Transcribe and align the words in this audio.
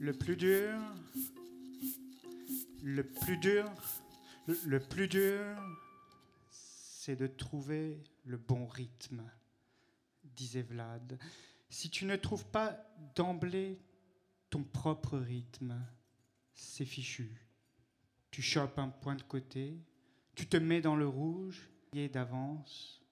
Le 0.00 0.12
plus 0.12 0.36
dur, 0.36 0.78
le 2.82 3.02
plus 3.02 3.36
dur, 3.36 3.64
le- 4.66 4.80
plus 4.80 5.08
dur, 5.08 5.56
c'est 6.50 7.16
de 7.16 7.26
trouver 7.26 8.02
le 8.24 8.36
bon 8.36 8.66
rythme, 8.66 9.22
disait 10.24 10.62
Vlad. 10.62 11.18
Si 11.68 11.90
tu 11.90 12.04
ne 12.04 12.16
trouves 12.16 12.46
pas 12.46 12.76
d'emblée 13.14 13.78
ton 14.50 14.62
propre 14.62 15.18
rythme, 15.18 15.74
c'est 16.54 16.86
fichu. 16.86 17.30
Tu 18.30 18.40
chopes 18.40 18.78
un 18.78 18.88
point 18.88 19.16
de 19.16 19.22
côté, 19.22 19.76
tu 20.34 20.46
te 20.46 20.56
mets 20.56 20.80
dans 20.80 20.96
le 20.96 21.08
rouge, 21.08 21.68
et 21.94 22.08
d'avance, 22.08 23.02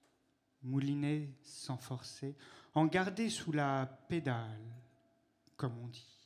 mouliner 0.61 1.33
sans 1.43 1.77
forcer, 1.77 2.35
en 2.75 2.85
garder 2.85 3.29
sous 3.29 3.51
la 3.51 3.85
pédale, 4.07 4.61
comme 5.55 5.77
on 5.79 5.87
dit. 5.87 6.16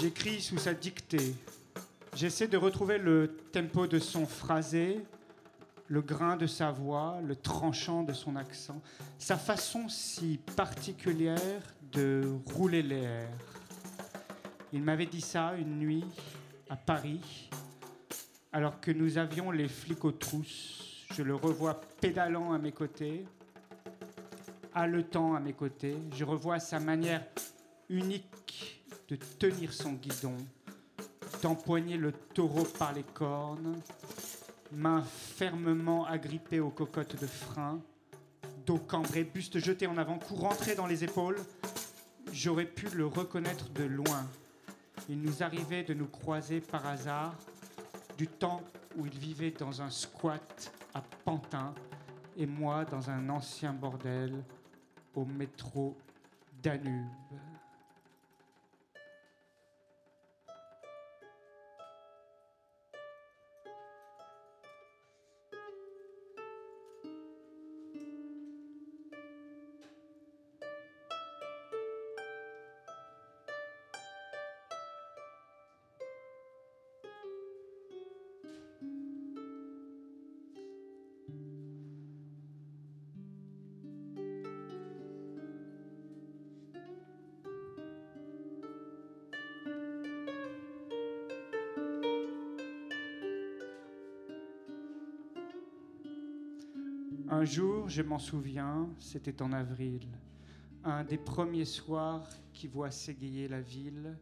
J'écris 0.00 0.40
sous 0.40 0.58
sa 0.58 0.74
dictée. 0.74 1.34
J'essaie 2.14 2.46
de 2.46 2.56
retrouver 2.56 2.98
le 2.98 3.36
tempo 3.50 3.88
de 3.88 3.98
son 3.98 4.26
phrasé, 4.26 5.00
le 5.88 6.02
grain 6.02 6.36
de 6.36 6.46
sa 6.46 6.70
voix, 6.70 7.18
le 7.24 7.34
tranchant 7.34 8.02
de 8.02 8.12
son 8.12 8.36
accent, 8.36 8.80
sa 9.18 9.36
façon 9.36 9.88
si 9.88 10.38
particulière 10.54 11.62
de 11.92 12.30
rouler 12.54 12.82
les 12.82 13.02
airs. 13.02 13.28
Il 14.72 14.82
m'avait 14.82 15.06
dit 15.06 15.22
ça 15.22 15.54
une 15.56 15.78
nuit 15.78 16.04
à 16.68 16.76
Paris, 16.76 17.48
alors 18.52 18.80
que 18.80 18.90
nous 18.90 19.16
avions 19.16 19.50
les 19.50 19.68
flics 19.68 20.04
aux 20.04 20.12
trousses. 20.12 21.06
Je 21.14 21.22
le 21.22 21.34
revois 21.34 21.80
pédalant 22.00 22.52
à 22.52 22.58
mes 22.58 22.72
côtés, 22.72 23.24
haletant 24.74 25.34
à 25.34 25.40
mes 25.40 25.54
côtés. 25.54 25.96
Je 26.14 26.24
revois 26.24 26.58
sa 26.58 26.78
manière 26.80 27.24
unique 27.88 28.84
de 29.08 29.16
tenir 29.16 29.72
son 29.72 29.92
guidon, 29.94 30.36
d'empoigner 31.42 31.96
le 31.96 32.12
taureau 32.12 32.64
par 32.64 32.92
les 32.92 33.04
cornes, 33.04 33.80
main 34.72 35.02
fermement 35.02 36.06
agrippée 36.06 36.60
aux 36.60 36.70
cocottes 36.70 37.20
de 37.20 37.26
frein, 37.26 37.80
dos 38.66 38.78
cambré, 38.78 39.24
buste 39.24 39.58
jeté 39.58 39.86
en 39.86 39.96
avant, 39.96 40.18
cou 40.18 40.34
rentré 40.34 40.74
dans 40.74 40.86
les 40.86 41.04
épaules. 41.04 41.38
J'aurais 42.32 42.66
pu 42.66 42.88
le 42.94 43.06
reconnaître 43.06 43.70
de 43.70 43.84
loin. 43.84 44.26
Il 45.08 45.20
nous 45.22 45.42
arrivait 45.42 45.84
de 45.84 45.94
nous 45.94 46.06
croiser 46.06 46.60
par 46.60 46.86
hasard 46.86 47.34
du 48.18 48.26
temps 48.26 48.62
où 48.96 49.06
il 49.06 49.18
vivait 49.18 49.52
dans 49.52 49.80
un 49.80 49.90
squat 49.90 50.72
à 50.92 51.02
Pantin 51.24 51.72
et 52.36 52.46
moi 52.46 52.84
dans 52.84 53.10
un 53.10 53.28
ancien 53.30 53.72
bordel 53.72 54.34
au 55.14 55.24
métro 55.24 55.96
Danube. 56.62 57.06
Je 97.88 98.02
m'en 98.02 98.18
souviens, 98.18 98.88
c'était 98.98 99.42
en 99.42 99.52
avril, 99.52 100.06
un 100.84 101.04
des 101.04 101.18
premiers 101.18 101.64
soirs 101.64 102.28
qui 102.52 102.68
voit 102.68 102.90
s'égayer 102.90 103.48
la 103.48 103.60
ville. 103.60 104.16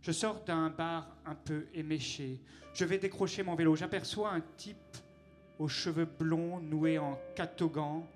Je 0.00 0.12
sors 0.12 0.42
d'un 0.44 0.70
bar 0.70 1.16
un 1.26 1.34
peu 1.34 1.66
éméché. 1.74 2.40
Je 2.72 2.84
vais 2.84 2.98
décrocher 2.98 3.42
mon 3.42 3.54
vélo. 3.54 3.76
J'aperçois 3.76 4.32
un 4.32 4.40
type 4.56 4.96
aux 5.58 5.68
cheveux 5.68 6.06
blonds 6.06 6.60
noués 6.60 6.98
en 6.98 7.18
catogan 7.36 8.06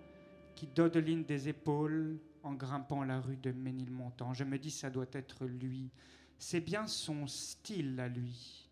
qui 0.54 0.66
dodeline 0.66 1.24
des 1.24 1.48
épaules 1.48 2.18
en 2.42 2.54
grimpant 2.54 3.04
la 3.04 3.20
rue 3.20 3.36
de 3.36 3.52
Ménilmontant. 3.52 4.32
Je 4.32 4.44
me 4.44 4.58
dis, 4.58 4.70
ça 4.70 4.88
doit 4.88 5.06
être 5.12 5.44
lui. 5.44 5.90
C'est 6.38 6.60
bien 6.60 6.86
son 6.86 7.26
style 7.26 8.00
à 8.00 8.08
lui. 8.08 8.70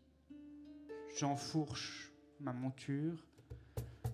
J'enfourche 1.18 2.10
ma 2.40 2.52
monture. 2.52 3.22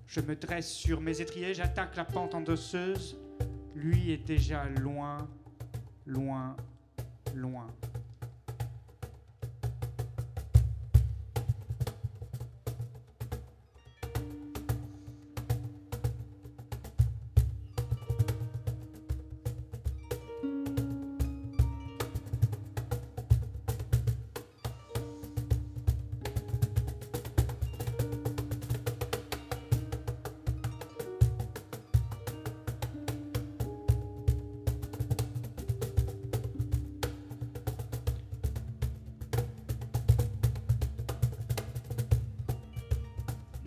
Je 0.09 0.21
me 0.23 0.35
dresse 0.35 0.73
sur 0.73 1.03
mes 1.03 1.21
étriers, 1.21 1.53
j'attaque 1.53 1.95
la 1.95 2.07
pente 2.07 2.35
endosseuse. 2.35 3.19
Lui 3.75 4.11
est 4.11 4.27
déjà 4.27 4.65
loin, 4.65 5.29
loin, 6.07 6.57
loin. 7.35 7.67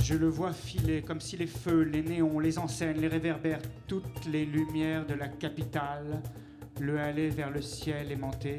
Je 0.04 0.16
le 0.16 0.28
vois 0.28 0.52
filer 0.52 1.02
comme 1.02 1.22
si 1.22 1.38
les 1.38 1.48
feux, 1.48 1.84
les 1.84 2.02
néons, 2.02 2.40
les 2.40 2.58
enseignes, 2.58 3.00
les 3.00 3.08
réverbères, 3.08 3.62
toutes 3.88 4.26
les 4.26 4.46
lumières 4.46 5.06
de 5.06 5.14
la 5.14 5.28
capitale 5.28 6.22
le 6.80 7.00
halaient 7.00 7.30
vers 7.30 7.52
le 7.52 7.62
ciel 7.62 8.12
aimanté. 8.12 8.58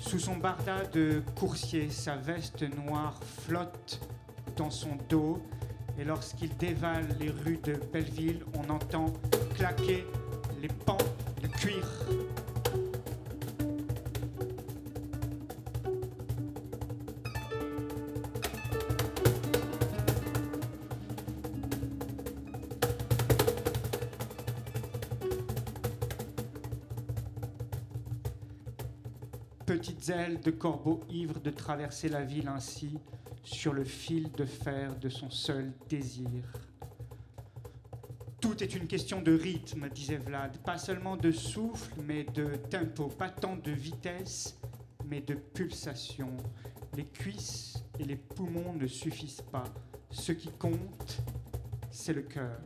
Sous 0.00 0.20
son 0.20 0.36
barda 0.36 0.84
de 0.92 1.22
coursier, 1.34 1.90
sa 1.90 2.16
veste 2.16 2.64
noire 2.86 3.18
flotte 3.42 4.00
dans 4.56 4.70
son 4.70 4.96
dos. 5.08 5.42
Et 5.98 6.04
lorsqu'il 6.04 6.56
dévale 6.56 7.08
les 7.18 7.30
rues 7.30 7.58
de 7.64 7.74
Belleville, 7.92 8.44
on 8.54 8.70
entend 8.70 9.12
claquer 9.54 10.06
les 10.62 10.68
pans 10.68 10.98
de 11.42 11.48
cuir. 11.48 11.86
De 30.14 30.50
corbeau 30.52 31.00
ivre 31.10 31.40
de 31.40 31.50
traverser 31.50 32.08
la 32.08 32.22
ville 32.22 32.46
ainsi 32.46 32.98
sur 33.42 33.72
le 33.72 33.82
fil 33.82 34.30
de 34.32 34.44
fer 34.44 34.94
de 35.00 35.08
son 35.08 35.30
seul 35.30 35.72
désir. 35.88 36.28
Tout 38.40 38.62
est 38.62 38.76
une 38.76 38.86
question 38.86 39.20
de 39.20 39.32
rythme, 39.32 39.88
disait 39.88 40.18
Vlad, 40.18 40.58
pas 40.58 40.78
seulement 40.78 41.16
de 41.16 41.32
souffle, 41.32 42.00
mais 42.06 42.22
de 42.22 42.54
tempo, 42.70 43.08
pas 43.08 43.30
tant 43.30 43.56
de 43.56 43.72
vitesse, 43.72 44.56
mais 45.06 45.20
de 45.20 45.34
pulsation. 45.34 46.36
Les 46.96 47.06
cuisses 47.06 47.82
et 47.98 48.04
les 48.04 48.16
poumons 48.16 48.74
ne 48.74 48.86
suffisent 48.86 49.42
pas. 49.50 49.64
Ce 50.10 50.30
qui 50.30 50.50
compte, 50.52 51.18
c'est 51.90 52.12
le 52.12 52.22
cœur. 52.22 52.60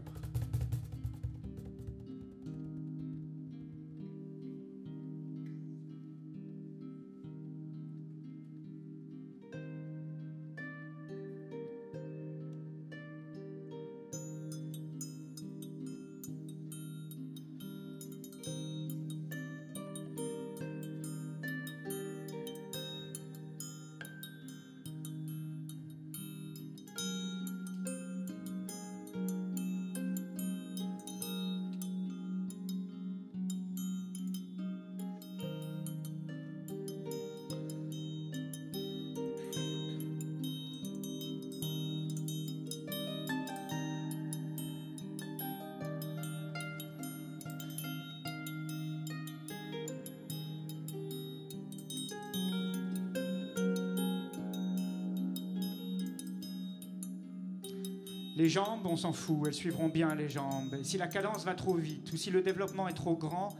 On 58.90 58.96
s'en 58.96 59.12
fout, 59.12 59.46
elles 59.46 59.54
suivront 59.54 59.88
bien 59.88 60.14
les 60.14 60.28
jambes. 60.28 60.82
si 60.82 60.98
la 60.98 61.06
cadence 61.06 61.44
va 61.44 61.54
trop 61.54 61.74
vite 61.74 62.12
ou 62.12 62.16
si 62.16 62.30
le 62.30 62.42
développement 62.42 62.88
est 62.88 62.94
trop 62.94 63.16
grand, 63.16 63.56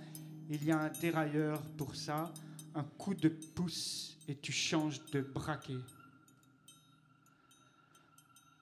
il 0.50 0.64
y 0.64 0.72
a 0.72 0.78
un 0.80 0.88
dérailleur 0.88 1.62
pour 1.78 1.94
ça, 1.94 2.32
un 2.74 2.82
coup 2.82 3.14
de 3.14 3.28
pouce 3.28 4.18
et 4.26 4.34
tu 4.34 4.50
changes 4.50 5.00
de 5.12 5.20
braquet. 5.20 5.78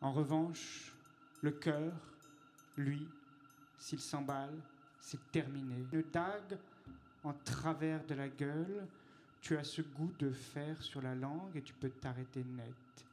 En 0.02 0.12
revanche, 0.12 0.92
le 1.40 1.52
cœur, 1.52 1.92
lui, 2.76 3.08
s'il 3.78 4.00
s'emballe, 4.00 4.60
c'est 5.00 5.30
terminé. 5.32 5.74
Une 5.92 6.04
dague 6.12 6.58
en 7.24 7.32
travers 7.32 8.04
de 8.04 8.14
la 8.14 8.28
gueule, 8.28 8.86
tu 9.40 9.56
as 9.56 9.64
ce 9.64 9.80
goût 9.80 10.12
de 10.18 10.30
fer 10.30 10.80
sur 10.82 11.00
la 11.00 11.14
langue 11.14 11.56
et 11.56 11.62
tu 11.62 11.72
peux 11.72 11.88
t'arrêter 11.88 12.44
net, 12.44 13.06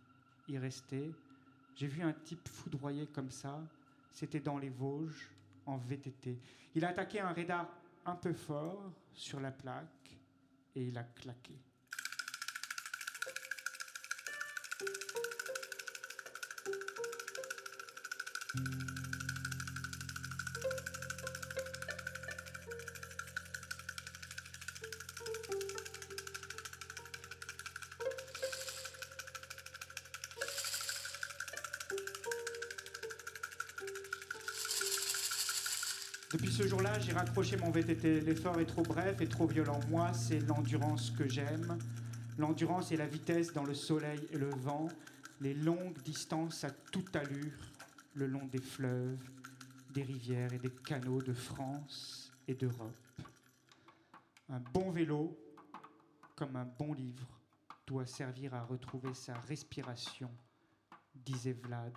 y 0.49 0.57
rester. 0.57 1.13
J'ai 1.75 1.87
vu 1.87 2.03
un 2.03 2.13
type 2.13 2.47
foudroyé 2.47 3.05
comme 3.07 3.29
ça, 3.29 3.61
c'était 4.09 4.39
dans 4.39 4.57
les 4.57 4.69
Vosges, 4.69 5.29
en 5.65 5.77
VTT. 5.77 6.39
Il 6.73 6.85
a 6.85 6.89
attaqué 6.89 7.19
un 7.19 7.33
radar 7.33 7.67
un 8.05 8.15
peu 8.15 8.33
fort 8.33 8.93
sur 9.11 9.39
la 9.39 9.51
plaque 9.51 10.17
et 10.75 10.83
il 10.83 10.97
a 10.97 11.03
claqué. 11.03 11.59
Ce 36.55 36.65
jour-là, 36.65 36.97
j'ai 36.99 37.11
raccroché 37.11 37.57
mon 37.57 37.69
VTT. 37.69 38.21
L'effort 38.21 38.57
est 38.61 38.65
trop 38.65 38.81
bref 38.81 39.19
et 39.19 39.27
trop 39.27 39.45
violent. 39.45 39.77
Moi, 39.89 40.13
c'est 40.13 40.39
l'endurance 40.39 41.11
que 41.11 41.27
j'aime. 41.27 41.77
L'endurance 42.37 42.93
et 42.93 42.97
la 42.97 43.07
vitesse 43.07 43.51
dans 43.51 43.65
le 43.65 43.73
soleil 43.73 44.25
et 44.31 44.37
le 44.37 44.49
vent, 44.51 44.87
les 45.41 45.53
longues 45.53 46.01
distances 46.03 46.63
à 46.63 46.69
toute 46.71 47.13
allure, 47.13 47.51
le 48.13 48.27
long 48.27 48.45
des 48.45 48.61
fleuves, 48.61 49.19
des 49.93 50.03
rivières 50.03 50.53
et 50.53 50.57
des 50.57 50.69
canaux 50.69 51.21
de 51.21 51.33
France 51.33 52.31
et 52.47 52.53
d'Europe. 52.53 52.95
Un 54.49 54.61
bon 54.73 54.91
vélo, 54.91 55.37
comme 56.37 56.55
un 56.55 56.67
bon 56.79 56.93
livre, 56.93 57.27
doit 57.85 58.05
servir 58.05 58.53
à 58.53 58.63
retrouver 58.63 59.13
sa 59.13 59.33
respiration 59.49 60.31
disait 61.25 61.53
Vlad. 61.53 61.91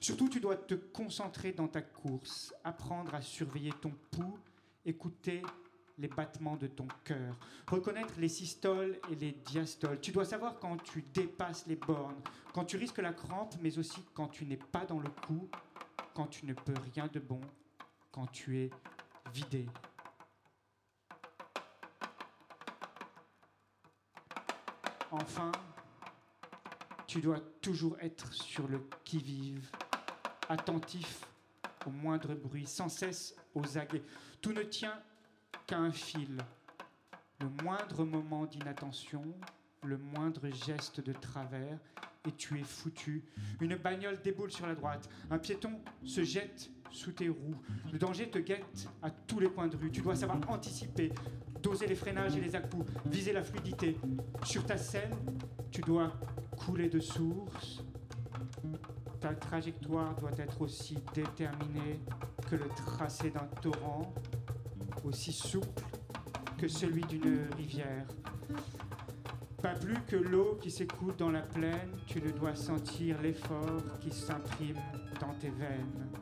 Surtout, 0.00 0.28
tu 0.28 0.40
dois 0.40 0.56
te 0.56 0.74
concentrer 0.74 1.52
dans 1.52 1.68
ta 1.68 1.82
course, 1.82 2.54
apprendre 2.62 3.14
à 3.14 3.22
surveiller 3.22 3.72
ton 3.80 3.92
pouls, 4.10 4.38
écouter 4.84 5.42
les 5.98 6.08
battements 6.08 6.56
de 6.56 6.66
ton 6.66 6.86
cœur, 7.04 7.34
reconnaître 7.66 8.14
les 8.18 8.28
systoles 8.28 8.98
et 9.10 9.14
les 9.14 9.32
diastoles. 9.32 10.00
Tu 10.00 10.12
dois 10.12 10.26
savoir 10.26 10.58
quand 10.58 10.76
tu 10.82 11.02
dépasses 11.14 11.66
les 11.66 11.76
bornes, 11.76 12.20
quand 12.52 12.64
tu 12.64 12.76
risques 12.76 12.98
la 12.98 13.14
crampe, 13.14 13.54
mais 13.62 13.78
aussi 13.78 14.04
quand 14.14 14.28
tu 14.28 14.44
n'es 14.44 14.58
pas 14.58 14.84
dans 14.84 15.00
le 15.00 15.08
coup, 15.26 15.48
quand 16.14 16.26
tu 16.26 16.46
ne 16.46 16.52
peux 16.52 16.74
rien 16.94 17.08
de 17.12 17.18
bon, 17.18 17.40
quand 18.12 18.26
tu 18.26 18.58
es 18.58 18.70
vidé. 19.32 19.66
Enfin, 25.10 25.52
tu 27.16 27.22
dois 27.22 27.40
toujours 27.62 27.96
être 28.02 28.30
sur 28.30 28.68
le 28.68 28.78
qui-vive, 29.02 29.70
attentif 30.50 31.26
au 31.86 31.90
moindre 31.90 32.34
bruit, 32.34 32.66
sans 32.66 32.90
cesse 32.90 33.34
aux 33.54 33.78
aguets. 33.78 34.02
Tout 34.42 34.52
ne 34.52 34.60
tient 34.60 35.00
qu'à 35.66 35.78
un 35.78 35.92
fil. 35.92 36.36
Le 37.40 37.48
moindre 37.64 38.04
moment 38.04 38.44
d'inattention, 38.44 39.24
le 39.82 39.96
moindre 39.96 40.50
geste 40.50 41.00
de 41.00 41.14
travers, 41.14 41.78
et 42.28 42.32
tu 42.32 42.60
es 42.60 42.64
foutu. 42.64 43.24
Une 43.62 43.76
bagnole 43.76 44.20
déboule 44.20 44.52
sur 44.52 44.66
la 44.66 44.74
droite, 44.74 45.08
un 45.30 45.38
piéton 45.38 45.80
se 46.04 46.22
jette 46.22 46.70
sous 46.90 47.12
tes 47.12 47.30
roues. 47.30 47.56
Le 47.94 47.98
danger 47.98 48.28
te 48.28 48.38
guette 48.38 48.90
à 49.02 49.08
tous 49.10 49.40
les 49.40 49.48
coins 49.48 49.68
de 49.68 49.76
rue. 49.78 49.90
Tu 49.90 50.02
dois 50.02 50.16
savoir 50.16 50.38
anticiper, 50.50 51.12
doser 51.62 51.86
les 51.86 51.94
freinages 51.94 52.36
et 52.36 52.42
les 52.42 52.54
à 52.56 52.62
viser 53.06 53.32
la 53.32 53.42
fluidité. 53.42 53.96
Sur 54.44 54.66
ta 54.66 54.76
selle, 54.76 55.16
tu 55.70 55.80
dois 55.80 56.12
couler 56.56 56.88
de 56.88 57.00
source. 57.00 57.84
Ta 59.20 59.34
trajectoire 59.34 60.14
doit 60.16 60.36
être 60.38 60.60
aussi 60.60 60.98
déterminée 61.14 62.00
que 62.48 62.56
le 62.56 62.68
tracé 62.68 63.30
d'un 63.30 63.48
torrent, 63.60 64.12
aussi 65.04 65.32
souple 65.32 65.82
que 66.58 66.68
celui 66.68 67.02
d'une 67.04 67.46
rivière. 67.56 68.06
Pas 69.62 69.74
plus 69.74 70.00
que 70.06 70.16
l'eau 70.16 70.58
qui 70.60 70.70
s'écoule 70.70 71.16
dans 71.16 71.30
la 71.30 71.42
plaine, 71.42 71.90
tu 72.06 72.20
ne 72.20 72.30
dois 72.30 72.54
sentir 72.54 73.20
l'effort 73.20 73.82
qui 74.00 74.10
s'imprime 74.10 74.76
dans 75.20 75.34
tes 75.34 75.50
veines. 75.50 76.15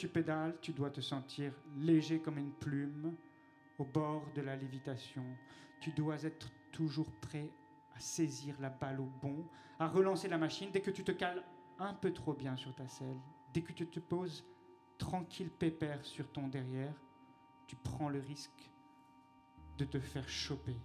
Tu 0.00 0.08
pédales, 0.08 0.56
tu 0.62 0.72
dois 0.72 0.88
te 0.88 1.02
sentir 1.02 1.52
léger 1.76 2.20
comme 2.20 2.38
une 2.38 2.52
plume 2.52 3.14
au 3.78 3.84
bord 3.84 4.24
de 4.34 4.40
la 4.40 4.56
lévitation. 4.56 5.24
Tu 5.78 5.90
dois 5.90 6.24
être 6.24 6.50
toujours 6.72 7.10
prêt 7.20 7.50
à 7.94 8.00
saisir 8.00 8.56
la 8.60 8.70
balle 8.70 9.00
au 9.00 9.10
bon, 9.20 9.46
à 9.78 9.86
relancer 9.86 10.26
la 10.28 10.38
machine 10.38 10.70
dès 10.72 10.80
que 10.80 10.90
tu 10.90 11.04
te 11.04 11.12
cales 11.12 11.44
un 11.78 11.92
peu 11.92 12.14
trop 12.14 12.32
bien 12.32 12.56
sur 12.56 12.74
ta 12.74 12.88
selle, 12.88 13.20
dès 13.52 13.60
que 13.60 13.74
tu 13.74 13.86
te 13.86 14.00
poses 14.00 14.42
tranquille 14.96 15.50
pépère 15.50 16.02
sur 16.02 16.32
ton 16.32 16.48
derrière, 16.48 16.94
tu 17.66 17.76
prends 17.76 18.08
le 18.08 18.20
risque 18.20 18.70
de 19.76 19.84
te 19.84 20.00
faire 20.00 20.28
choper. 20.30 20.76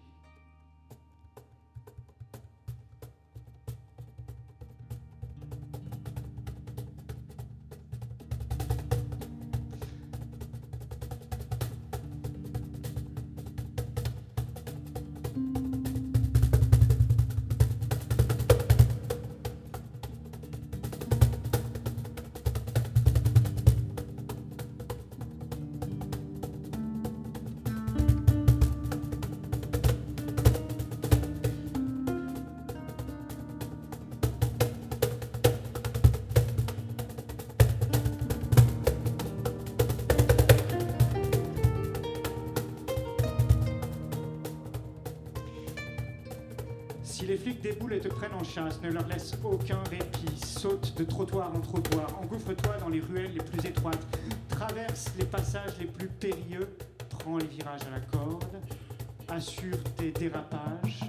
Ne 48.57 48.89
leur 48.89 49.05
laisse 49.07 49.33
aucun 49.43 49.81
répit. 49.89 50.37
Saute 50.37 50.95
de 50.97 51.03
trottoir 51.03 51.53
en 51.53 51.59
trottoir, 51.59 52.07
engouffre-toi 52.21 52.77
dans 52.77 52.87
les 52.87 53.01
ruelles 53.01 53.33
les 53.33 53.43
plus 53.43 53.67
étroites, 53.67 54.07
traverse 54.47 55.11
les 55.17 55.25
passages 55.25 55.77
les 55.79 55.87
plus 55.87 56.07
périlleux, 56.07 56.77
prends 57.09 57.37
les 57.37 57.47
virages 57.47 57.83
à 57.85 57.89
la 57.89 57.99
corde, 57.99 58.61
assure 59.27 59.83
tes 59.97 60.11
dérapages, 60.11 61.03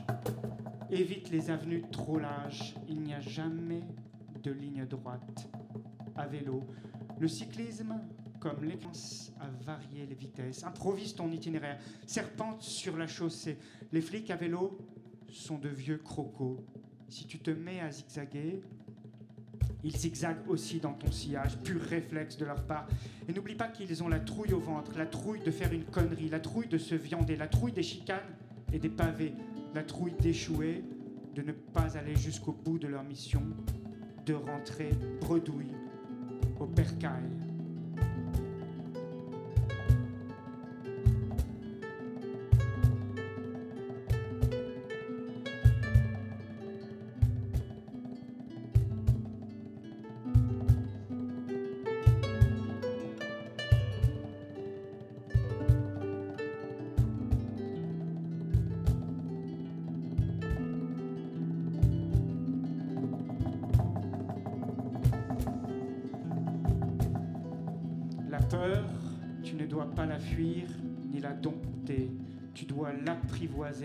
évite 0.91 1.31
les 1.31 1.49
avenues 1.51 1.85
trop 1.93 2.19
larges. 2.19 2.75
Il 2.89 3.01
n'y 3.03 3.15
a 3.15 3.21
jamais 3.21 3.85
de 4.43 4.51
ligne 4.51 4.85
droite. 4.85 5.49
À 6.17 6.27
vélo, 6.27 6.67
le 7.21 7.29
cyclisme, 7.29 8.01
comme 8.41 8.65
l'équance, 8.65 9.33
a 9.41 9.47
varié 9.65 10.05
les 10.07 10.15
vitesses. 10.15 10.65
Improvise 10.65 11.15
ton 11.15 11.31
itinéraire, 11.31 11.79
serpente 12.07 12.63
sur 12.63 12.97
la 12.97 13.07
chaussée. 13.07 13.59
Les 13.93 14.01
flics 14.01 14.31
à 14.31 14.37
vélo 14.37 14.79
sont 15.31 15.59
de 15.59 15.69
vieux 15.69 15.99
crocos. 15.99 16.59
Si 17.09 17.27
tu 17.27 17.39
te 17.39 17.51
mets 17.51 17.81
à 17.81 17.91
zigzaguer, 17.91 18.63
Ils 19.85 19.97
zigzaguent 19.97 20.49
aussi 20.49 20.81
dans 20.81 20.95
ton 20.95 21.13
sillage, 21.13 21.57
pur 21.59 21.81
réflexe 21.81 22.37
de 22.37 22.45
leur 22.45 22.61
part. 22.63 22.89
Et 23.29 23.33
n'oublie 23.33 23.55
pas 23.55 23.69
qu'ils 23.69 24.03
ont 24.03 24.09
la 24.09 24.19
trouille 24.19 24.53
au 24.53 24.59
ventre, 24.59 24.91
la 24.99 25.07
trouille 25.07 25.39
de 25.41 25.53
faire 25.53 25.73
une 25.73 25.85
connerie, 25.85 26.29
la 26.29 26.41
trouille 26.41 26.67
de 26.67 26.77
se 26.77 26.97
viander, 26.97 27.37
la 27.37 27.47
trouille 27.47 27.71
des 27.71 27.85
chicanes 27.85 28.35
et 28.73 28.81
des 28.81 28.89
pavés, 28.89 29.33
la 29.75 29.85
trouille 29.85 30.15
d'échouer, 30.21 30.83
de 31.37 31.43
ne 31.43 31.53
pas 31.53 31.97
aller 31.97 32.17
jusqu'au 32.17 32.53
bout 32.53 32.81
de 32.81 32.89
leur 32.89 33.05
mission, 33.05 33.43
de 34.25 34.35
rentrer 34.35 34.91
bredouille 35.21 35.75
au 36.59 36.67
bercail. 36.67 37.23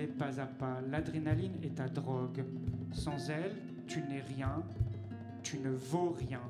Pas 0.07 0.39
à 0.39 0.45
pas. 0.45 0.81
L'adrénaline 0.89 1.57
est 1.63 1.75
ta 1.75 1.87
drogue. 1.87 2.43
Sans 2.91 3.29
elle, 3.29 3.55
tu 3.87 4.01
n'es 4.01 4.21
rien. 4.21 4.63
Tu 5.43 5.57
ne 5.59 5.69
vaux 5.69 6.11
rien. 6.11 6.41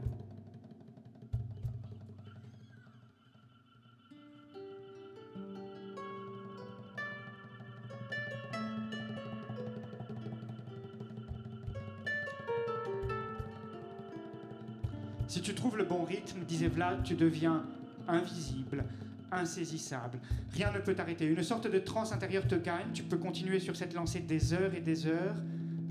Si 15.27 15.41
tu 15.41 15.55
trouves 15.55 15.77
le 15.77 15.85
bon 15.85 16.03
rythme, 16.03 16.43
disait 16.43 16.67
Vlad, 16.67 17.03
tu 17.03 17.15
deviens 17.15 17.63
invisible, 18.07 18.83
insaisissable. 19.31 20.19
Rien 20.51 20.71
ne 20.71 20.79
peut 20.79 20.93
t'arrêter. 20.93 21.25
Une 21.25 21.43
sorte 21.43 21.71
de 21.71 21.79
transe 21.79 22.11
intérieure 22.11 22.47
te 22.47 22.55
gagne. 22.55 22.91
Tu 22.93 23.03
peux 23.03 23.17
continuer 23.17 23.59
sur 23.59 23.75
cette 23.75 23.93
lancée 23.93 24.19
des 24.19 24.53
heures 24.53 24.73
et 24.73 24.81
des 24.81 25.07
heures, 25.07 25.35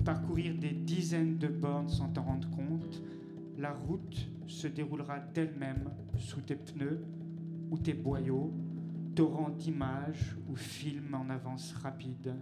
parcourir 0.05 0.55
des 0.55 0.71
dizaines 0.71 1.37
de 1.37 1.47
bornes 1.47 1.89
sans 1.89 2.09
t'en 2.09 2.23
rendre 2.23 2.49
compte. 2.49 3.01
La 3.57 3.71
route 3.71 4.27
se 4.47 4.67
déroulera 4.67 5.19
d'elle-même 5.19 5.89
sous 6.17 6.41
tes 6.41 6.55
pneus 6.55 7.03
ou 7.69 7.77
tes 7.77 7.93
boyaux, 7.93 8.53
torrent 9.15 9.49
d'images 9.49 10.35
ou 10.49 10.55
films 10.55 11.15
en 11.15 11.29
avance 11.29 11.73
rapide. 11.73 12.33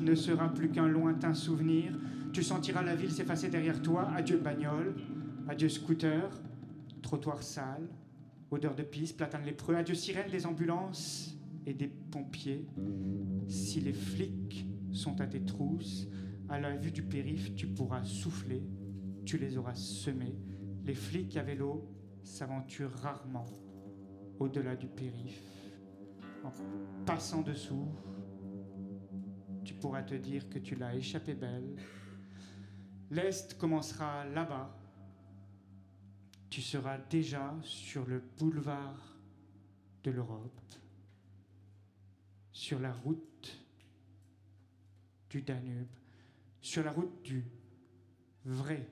Ne 0.00 0.14
sera 0.14 0.48
plus 0.52 0.70
qu'un 0.70 0.88
lointain 0.88 1.34
souvenir. 1.34 1.92
Tu 2.32 2.42
sentiras 2.42 2.82
la 2.82 2.94
ville 2.94 3.10
s'effacer 3.10 3.48
derrière 3.48 3.82
toi. 3.82 4.10
Adieu 4.14 4.38
bagnole, 4.38 4.94
adieu 5.48 5.68
scooter, 5.68 6.30
trottoir 7.02 7.42
sale, 7.42 7.88
odeur 8.50 8.74
de 8.74 8.82
pisse, 8.82 9.12
platane 9.12 9.44
lépreux. 9.44 9.74
Adieu 9.74 9.94
sirène 9.94 10.30
des 10.30 10.46
ambulances 10.46 11.36
et 11.66 11.74
des 11.74 11.88
pompiers. 11.88 12.66
Si 13.48 13.80
les 13.80 13.92
flics 13.92 14.66
sont 14.92 15.20
à 15.20 15.26
tes 15.26 15.42
trousses, 15.42 16.06
à 16.48 16.60
la 16.60 16.76
vue 16.76 16.92
du 16.92 17.02
périph', 17.02 17.54
tu 17.54 17.66
pourras 17.66 18.04
souffler, 18.04 18.62
tu 19.24 19.38
les 19.38 19.56
auras 19.56 19.74
semés. 19.74 20.36
Les 20.84 20.94
flics 20.94 21.36
à 21.36 21.42
vélo 21.42 21.88
s'aventurent 22.22 22.94
rarement 23.02 23.46
au-delà 24.38 24.76
du 24.76 24.86
périph'. 24.86 25.40
En 26.44 26.52
passant 27.06 27.42
dessous, 27.42 27.86
tu 29.64 29.74
pourras 29.74 30.02
te 30.02 30.14
dire 30.14 30.48
que 30.48 30.58
tu 30.58 30.74
l'as 30.74 30.94
échappé 30.94 31.34
belle. 31.34 31.76
L'Est 33.10 33.58
commencera 33.58 34.24
là-bas. 34.24 34.74
Tu 36.50 36.60
seras 36.60 36.98
déjà 36.98 37.54
sur 37.62 38.06
le 38.06 38.22
boulevard 38.38 39.16
de 40.04 40.10
l'Europe, 40.10 40.74
sur 42.52 42.78
la 42.78 42.92
route 42.92 43.58
du 45.30 45.42
Danube, 45.42 45.88
sur 46.60 46.84
la 46.84 46.92
route 46.92 47.22
du 47.22 47.44
vrai 48.44 48.86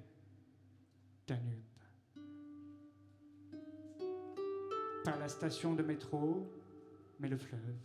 Danube. 1.27 1.65
Pas 5.05 5.17
la 5.17 5.29
station 5.29 5.75
de 5.75 5.83
métro, 5.83 6.51
mais 7.19 7.29
le 7.29 7.37
fleuve. 7.37 7.77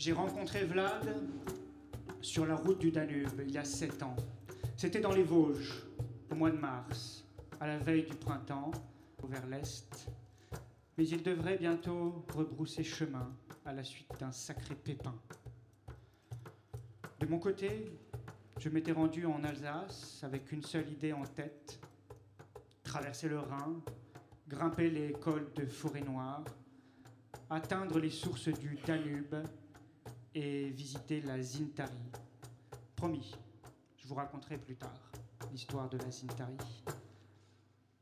J'ai 0.00 0.14
rencontré 0.14 0.64
Vlad 0.64 1.14
sur 2.22 2.46
la 2.46 2.54
route 2.54 2.78
du 2.78 2.90
Danube 2.90 3.42
il 3.46 3.50
y 3.50 3.58
a 3.58 3.64
sept 3.64 4.02
ans. 4.02 4.16
C'était 4.74 4.98
dans 4.98 5.12
les 5.12 5.22
Vosges, 5.22 5.82
au 6.30 6.36
mois 6.36 6.50
de 6.50 6.56
mars, 6.56 7.26
à 7.60 7.66
la 7.66 7.76
veille 7.76 8.06
du 8.06 8.16
printemps, 8.16 8.70
vers 9.28 9.46
l'est. 9.46 10.10
Mais 10.96 11.06
il 11.06 11.22
devrait 11.22 11.58
bientôt 11.58 12.24
rebrousser 12.34 12.82
chemin 12.82 13.30
à 13.66 13.74
la 13.74 13.84
suite 13.84 14.08
d'un 14.18 14.32
sacré 14.32 14.74
pépin. 14.74 15.14
De 17.18 17.26
mon 17.26 17.38
côté, 17.38 17.92
je 18.58 18.70
m'étais 18.70 18.92
rendu 18.92 19.26
en 19.26 19.44
Alsace 19.44 20.20
avec 20.24 20.50
une 20.50 20.62
seule 20.62 20.90
idée 20.90 21.12
en 21.12 21.24
tête 21.24 21.78
traverser 22.84 23.28
le 23.28 23.40
Rhin, 23.40 23.82
grimper 24.48 24.88
les 24.88 25.12
cols 25.12 25.52
de 25.54 25.66
Forêt 25.66 26.00
Noire, 26.00 26.42
atteindre 27.50 27.98
les 27.98 28.08
sources 28.08 28.48
du 28.48 28.78
Danube 28.86 29.36
et 30.34 30.70
visiter 30.70 31.20
la 31.22 31.40
Zintari. 31.42 31.98
Promis, 32.94 33.34
je 33.96 34.06
vous 34.06 34.14
raconterai 34.14 34.58
plus 34.58 34.76
tard 34.76 35.10
l'histoire 35.50 35.88
de 35.88 35.98
la 35.98 36.10
Zintari. 36.10 36.56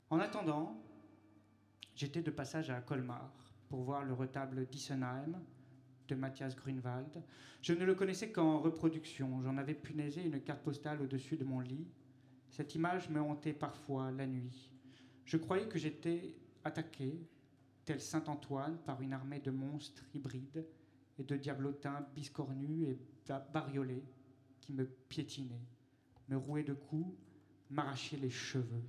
En 0.09 0.19
attendant, 0.19 0.79
j'étais 1.95 2.21
de 2.21 2.31
passage 2.31 2.69
à 2.69 2.81
Colmar 2.81 3.31
pour 3.67 3.81
voir 3.81 4.03
le 4.03 4.13
retable 4.13 4.67
d'Issenheim 4.67 5.39
de 6.07 6.15
Matthias 6.15 6.55
Grunwald. 6.55 7.23
Je 7.61 7.73
ne 7.73 7.85
le 7.85 7.95
connaissais 7.95 8.31
qu'en 8.31 8.59
reproduction. 8.59 9.41
J'en 9.43 9.57
avais 9.57 9.75
punaisé 9.75 10.23
une 10.23 10.41
carte 10.41 10.63
postale 10.63 11.01
au-dessus 11.01 11.37
de 11.37 11.43
mon 11.43 11.59
lit. 11.59 11.87
Cette 12.49 12.73
image 12.75 13.09
me 13.09 13.21
hantait 13.21 13.53
parfois 13.53 14.11
la 14.11 14.25
nuit. 14.25 14.71
Je 15.25 15.37
croyais 15.37 15.67
que 15.67 15.77
j'étais 15.77 16.35
attaqué, 16.63 17.19
tel 17.85 18.01
Saint 18.01 18.23
Antoine, 18.27 18.77
par 18.85 19.01
une 19.01 19.13
armée 19.13 19.39
de 19.39 19.51
monstres 19.51 20.03
hybrides 20.13 20.65
et 21.19 21.23
de 21.23 21.35
diablotins 21.35 22.07
biscornus 22.15 22.87
et 22.87 22.99
bariolés 23.53 24.03
qui 24.61 24.73
me 24.73 24.85
piétinaient, 24.85 25.67
me 26.29 26.37
rouaient 26.37 26.63
de 26.63 26.73
coups, 26.73 27.15
m'arrachaient 27.69 28.17
les 28.17 28.29
cheveux. 28.29 28.83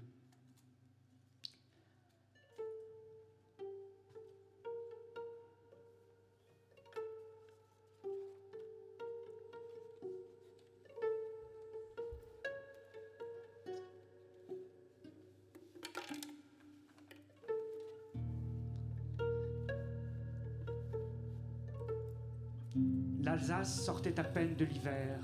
À 24.19 24.25
peine 24.25 24.55
de 24.57 24.65
l'hiver. 24.65 25.19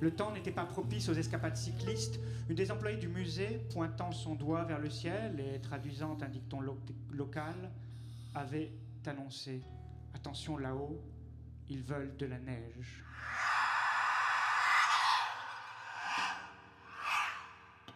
Le 0.00 0.10
temps 0.10 0.32
n'était 0.32 0.52
pas 0.52 0.64
propice 0.64 1.08
aux 1.08 1.14
escapades 1.14 1.56
cyclistes. 1.56 2.20
Une 2.48 2.54
des 2.54 2.70
employées 2.70 2.98
du 2.98 3.08
musée, 3.08 3.60
pointant 3.72 4.12
son 4.12 4.34
doigt 4.34 4.64
vers 4.64 4.78
le 4.78 4.90
ciel 4.90 5.40
et 5.40 5.60
traduisant 5.60 6.16
un 6.20 6.28
dicton 6.28 6.60
local, 7.12 7.54
avait 8.34 8.70
annoncé 9.06 9.62
Attention 10.14 10.56
là-haut, 10.56 11.00
ils 11.68 11.82
veulent 11.82 12.16
de 12.16 12.26
la 12.26 12.38
neige. 12.38 13.04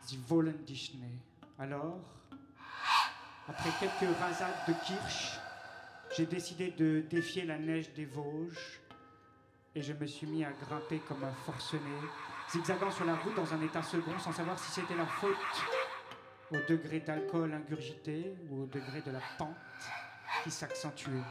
Sie 0.07 0.19
wollen. 0.29 0.55
Alors, 1.59 2.01
après 3.49 3.71
quelques 3.81 4.17
rasades 4.19 4.67
de 4.69 4.73
kirsch, 4.85 5.39
j'ai 6.17 6.27
décidé 6.27 6.73
de 6.73 7.05
défier 7.09 7.45
la 7.45 7.59
neige 7.59 7.93
des 7.95 8.05
Vosges 8.05 8.80
et 9.75 9.83
je 9.83 9.93
me 9.93 10.07
suis 10.07 10.27
mis 10.27 10.45
à 10.45 10.53
grimper 10.53 11.01
comme 11.07 11.23
un 11.25 11.33
forcené, 11.33 11.81
zigzagant 12.51 12.91
sur 12.91 13.05
la 13.05 13.15
route 13.15 13.35
dans 13.35 13.55
un 13.55 13.63
état 13.63 13.83
second 13.83 14.19
sans 14.19 14.33
savoir 14.33 14.59
si 14.59 14.71
c'était 14.73 14.97
la 14.97 15.07
faute 15.07 15.37
au 16.51 16.57
degré 16.69 17.01
d'alcool 17.01 17.53
ingurgité 17.53 18.35
ou 18.51 18.63
au 18.63 18.67
degré 18.67 19.01
de 19.03 19.13
la 19.13 19.21
pente 19.39 19.57
qui 20.43 20.51
s'accentuait. 20.51 21.23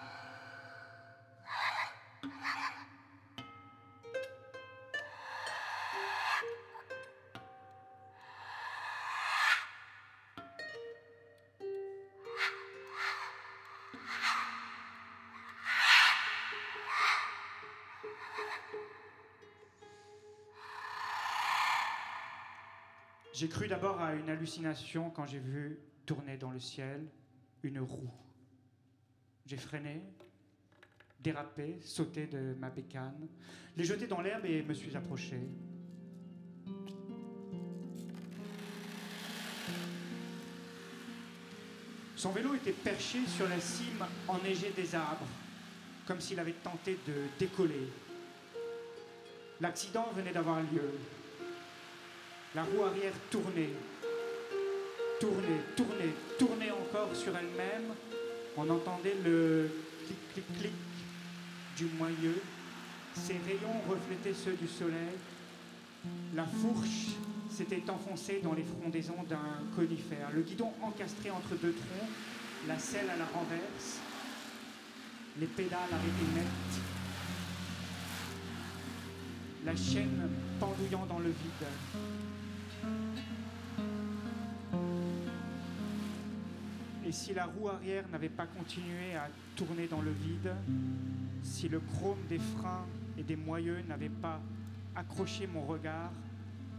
J'ai 23.39 23.47
cru 23.47 23.69
d'abord 23.69 24.01
à 24.01 24.15
une 24.15 24.29
hallucination 24.29 25.11
quand 25.11 25.25
j'ai 25.25 25.39
vu 25.39 25.79
tourner 26.05 26.35
dans 26.35 26.51
le 26.51 26.59
ciel 26.59 27.07
une 27.63 27.79
roue. 27.79 28.11
J'ai 29.45 29.55
freiné, 29.55 30.01
dérapé, 31.21 31.77
sauté 31.79 32.27
de 32.27 32.53
ma 32.59 32.69
bécane, 32.69 33.29
l'ai 33.77 33.85
jeté 33.85 34.07
dans 34.07 34.19
l'herbe 34.19 34.43
et 34.43 34.61
me 34.61 34.73
suis 34.73 34.93
approché. 34.97 35.39
Son 42.17 42.31
vélo 42.31 42.55
était 42.55 42.73
perché 42.73 43.25
sur 43.25 43.47
la 43.47 43.61
cime 43.61 44.05
enneigée 44.27 44.73
des 44.75 44.93
arbres, 44.95 45.27
comme 46.05 46.19
s'il 46.19 46.41
avait 46.41 46.57
tenté 46.61 46.99
de 47.07 47.13
décoller. 47.39 47.87
L'accident 49.61 50.11
venait 50.13 50.33
d'avoir 50.33 50.59
lieu. 50.59 50.91
La 52.55 52.63
roue 52.63 52.83
arrière 52.83 53.13
tournait, 53.29 53.69
tournait, 55.19 55.61
tournait, 55.75 56.13
tournait 56.39 56.71
encore 56.71 57.15
sur 57.15 57.35
elle-même. 57.37 57.93
On 58.57 58.67
entendait 58.67 59.15
le 59.23 59.69
clic, 60.07 60.17
clic, 60.33 60.59
clic 60.59 60.73
du 61.77 61.85
moyeu. 61.95 62.41
Ses 63.13 63.33
rayons 63.33 63.81
reflétaient 63.87 64.33
ceux 64.33 64.53
du 64.53 64.67
soleil. 64.67 65.15
La 66.33 66.45
fourche 66.45 67.17
s'était 67.51 67.87
enfoncée 67.87 68.39
dans 68.43 68.53
les 68.53 68.63
frondaisons 68.63 69.23
d'un 69.29 69.63
conifère. 69.75 70.31
Le 70.33 70.41
guidon 70.41 70.71
encastré 70.81 71.29
entre 71.29 71.53
deux 71.61 71.73
troncs, 71.73 72.09
la 72.67 72.79
selle 72.79 73.11
à 73.11 73.17
la 73.17 73.25
renverse, 73.25 73.99
les 75.39 75.45
pédales 75.45 75.79
arrêtées 75.91 76.33
nettes, 76.35 76.88
la 79.65 79.75
chaîne 79.75 80.29
pendouillant 80.59 81.05
dans 81.05 81.19
le 81.19 81.29
vide. 81.29 81.67
Et 87.05 87.11
si 87.11 87.33
la 87.33 87.45
roue 87.45 87.69
arrière 87.69 88.07
n'avait 88.09 88.29
pas 88.29 88.45
continué 88.45 89.15
à 89.15 89.29
tourner 89.55 89.87
dans 89.87 90.01
le 90.01 90.11
vide, 90.11 90.53
si 91.41 91.67
le 91.67 91.79
chrome 91.79 92.19
des 92.27 92.39
freins 92.39 92.85
et 93.17 93.23
des 93.23 93.35
moyeux 93.35 93.81
n'avait 93.87 94.09
pas 94.09 94.39
accroché 94.95 95.47
mon 95.47 95.65
regard, 95.65 96.11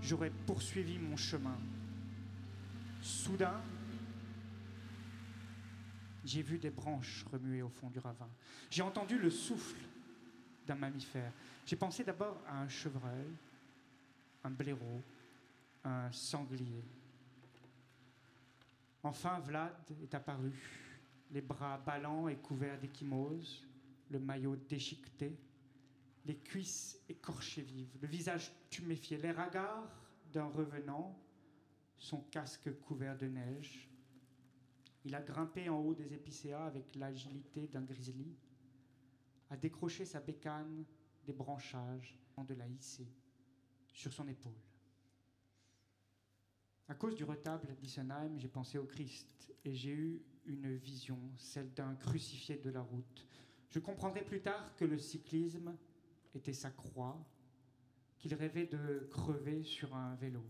j'aurais 0.00 0.30
poursuivi 0.46 0.98
mon 0.98 1.16
chemin. 1.16 1.56
Soudain, 3.02 3.60
j'ai 6.24 6.42
vu 6.42 6.58
des 6.58 6.70
branches 6.70 7.24
remuer 7.32 7.62
au 7.62 7.68
fond 7.68 7.90
du 7.90 7.98
ravin. 7.98 8.28
J'ai 8.70 8.82
entendu 8.82 9.18
le 9.18 9.30
souffle 9.30 9.80
d'un 10.66 10.74
mammifère. 10.74 11.32
J'ai 11.66 11.76
pensé 11.76 12.04
d'abord 12.04 12.40
à 12.46 12.60
un 12.60 12.68
chevreuil, 12.68 13.26
un 14.44 14.50
blaireau, 14.50 15.02
un 15.84 16.10
sanglier. 16.12 16.84
Enfin, 19.02 19.38
Vlad 19.40 19.74
est 20.02 20.14
apparu, 20.14 20.52
les 21.30 21.40
bras 21.40 21.78
ballants 21.78 22.28
et 22.28 22.36
couverts 22.36 22.78
d'échymose, 22.78 23.66
le 24.10 24.18
maillot 24.18 24.56
déchiqueté, 24.68 25.36
les 26.26 26.36
cuisses 26.36 26.98
écorchées 27.08 27.62
vives, 27.62 27.96
le 28.00 28.08
visage 28.08 28.52
tuméfié, 28.68 29.16
l'air 29.16 29.38
hagard 29.40 29.88
d'un 30.32 30.46
revenant, 30.46 31.16
son 31.96 32.20
casque 32.30 32.70
couvert 32.80 33.16
de 33.16 33.26
neige. 33.26 33.88
Il 35.04 35.14
a 35.14 35.20
grimpé 35.20 35.68
en 35.68 35.78
haut 35.78 35.94
des 35.94 36.12
épicéas 36.12 36.66
avec 36.66 36.94
l'agilité 36.96 37.68
d'un 37.68 37.82
grizzly, 37.82 38.34
a 39.50 39.56
décroché 39.56 40.04
sa 40.04 40.20
bécane 40.20 40.84
des 41.26 41.32
branchages 41.32 42.20
de 42.44 42.54
la 42.54 42.66
hisser 42.66 43.08
sur 43.92 44.12
son 44.12 44.26
épaule. 44.28 44.52
À 46.88 46.94
cause 46.94 47.14
du 47.14 47.24
retable 47.24 47.76
d'Issenheim, 47.80 48.38
j'ai 48.38 48.48
pensé 48.48 48.78
au 48.78 48.84
Christ 48.84 49.52
et 49.64 49.74
j'ai 49.74 49.90
eu 49.90 50.22
une 50.46 50.74
vision, 50.74 51.18
celle 51.36 51.72
d'un 51.74 51.94
crucifié 51.94 52.56
de 52.56 52.70
la 52.70 52.82
route. 52.82 53.26
Je 53.68 53.78
comprendrai 53.78 54.24
plus 54.24 54.40
tard 54.40 54.74
que 54.76 54.84
le 54.84 54.98
cyclisme 54.98 55.76
était 56.34 56.52
sa 56.52 56.70
croix, 56.70 57.24
qu'il 58.18 58.34
rêvait 58.34 58.66
de 58.66 59.06
crever 59.10 59.62
sur 59.62 59.94
un 59.94 60.16
vélo. 60.16 60.44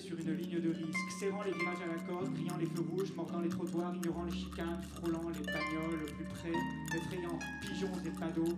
Sur 0.00 0.18
une 0.18 0.34
ligne 0.34 0.60
de 0.60 0.70
risque, 0.70 1.10
serrant 1.18 1.42
les 1.42 1.52
virages 1.52 1.82
à 1.82 1.86
la 1.86 2.02
corde, 2.02 2.32
criant 2.34 2.56
les 2.58 2.66
feux 2.66 2.84
rouges, 2.90 3.12
mordant 3.16 3.40
les 3.40 3.48
trottoirs, 3.48 3.94
ignorant 3.94 4.24
les 4.24 4.32
chicanes, 4.32 4.82
frôlant 4.94 5.22
les 5.30 5.44
bagnoles 5.46 6.02
au 6.02 6.14
plus 6.14 6.24
près, 6.24 6.52
effrayant 6.96 7.38
pigeons 7.62 7.92
et 8.04 8.10
pados, 8.18 8.56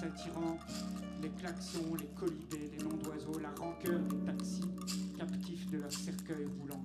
s'attirant 0.00 0.58
les 1.22 1.30
klaxons, 1.30 1.94
les 1.98 2.08
colibés, 2.18 2.70
les 2.76 2.84
noms 2.84 2.96
d'oiseaux, 2.96 3.38
la 3.40 3.50
rancœur 3.58 3.98
des 4.00 4.26
taxis, 4.26 4.60
captifs 5.16 5.70
de 5.70 5.78
leur 5.78 5.92
cercueil 5.92 6.46
roulant. 6.60 6.84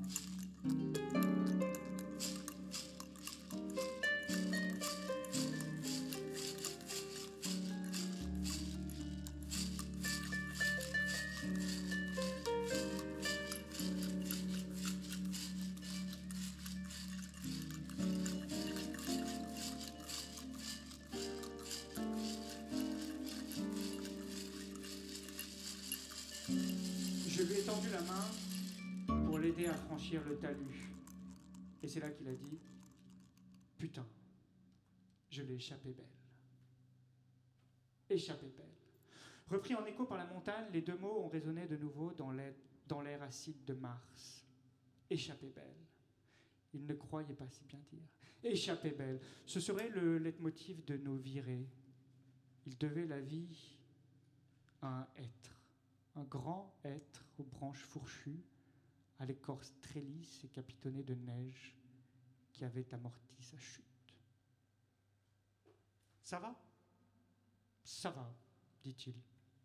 Le 30.11 30.37
talus. 30.37 30.91
Et 31.81 31.87
c'est 31.87 31.99
là 31.99 32.11
qu'il 32.11 32.27
a 32.27 32.33
dit 32.33 32.59
Putain, 33.77 34.05
je 35.29 35.41
l'ai 35.43 35.55
échappé 35.55 35.91
belle. 35.91 36.05
Échappé 38.09 38.47
belle. 38.47 38.65
Repris 39.49 39.75
en 39.75 39.85
écho 39.85 40.05
par 40.05 40.17
la 40.17 40.25
montagne, 40.25 40.65
les 40.71 40.81
deux 40.81 40.97
mots 40.97 41.23
ont 41.23 41.27
résonné 41.27 41.67
de 41.67 41.77
nouveau 41.77 42.13
dans 42.13 42.31
l'air 42.31 43.23
acide 43.23 43.63
de 43.65 43.73
Mars. 43.73 44.45
Échappé 45.09 45.49
belle. 45.49 45.85
Il 46.73 46.85
ne 46.85 46.93
croyait 46.93 47.35
pas 47.35 47.47
si 47.47 47.63
bien 47.65 47.79
dire. 47.91 48.07
Échappé 48.43 48.91
belle. 48.91 49.19
Ce 49.45 49.59
serait 49.59 49.89
le 49.89 50.17
leitmotiv 50.17 50.83
de 50.85 50.97
nos 50.97 51.15
virées. 51.15 51.67
Il 52.65 52.77
devait 52.77 53.05
la 53.05 53.19
vie 53.19 53.77
à 54.81 54.87
un 54.87 55.07
être, 55.17 55.61
un 56.15 56.23
grand 56.23 56.75
être 56.83 57.25
aux 57.37 57.43
branches 57.43 57.83
fourchues, 57.83 58.43
à 59.19 59.25
l'écorce 59.25 59.73
très 59.81 60.01
lisse 60.01 60.43
et 60.43 60.49
capitonnée 60.49 61.03
de 61.03 61.13
neige 61.13 61.75
qui 62.51 62.63
avait 62.63 62.93
amorti 62.93 63.41
sa 63.41 63.57
chute. 63.57 63.85
Ça 66.21 66.39
va? 66.39 66.55
Ça 67.83 68.09
va, 68.11 68.33
dit-il, 68.81 69.15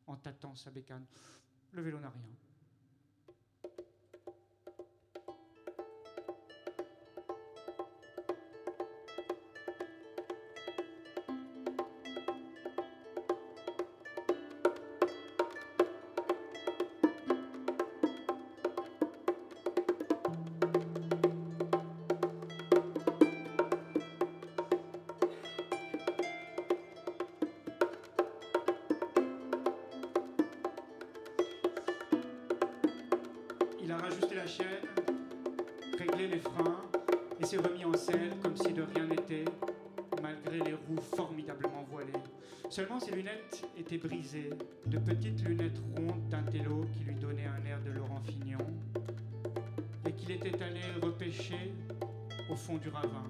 en 0.06 0.16
tâtant 0.16 0.54
sa 0.54 0.70
bécane. 0.70 1.06
Le 1.72 1.82
vélo 1.82 2.00
n'a 2.00 2.11
rien. 2.11 2.37
Brisées, 43.98 44.50
de 44.87 44.98
petites 44.98 45.44
lunettes 45.44 45.80
rondes 45.96 46.28
d'un 46.28 46.42
télo 46.42 46.84
qui 46.92 47.04
lui 47.04 47.14
donnait 47.14 47.46
un 47.46 47.64
air 47.66 47.80
de 47.82 47.90
Laurent 47.90 48.20
Fignon, 48.20 48.58
et 50.06 50.12
qu'il 50.12 50.30
était 50.30 50.62
allé 50.62 50.80
repêcher 51.02 51.72
au 52.50 52.56
fond 52.56 52.76
du 52.76 52.88
ravin. 52.88 53.24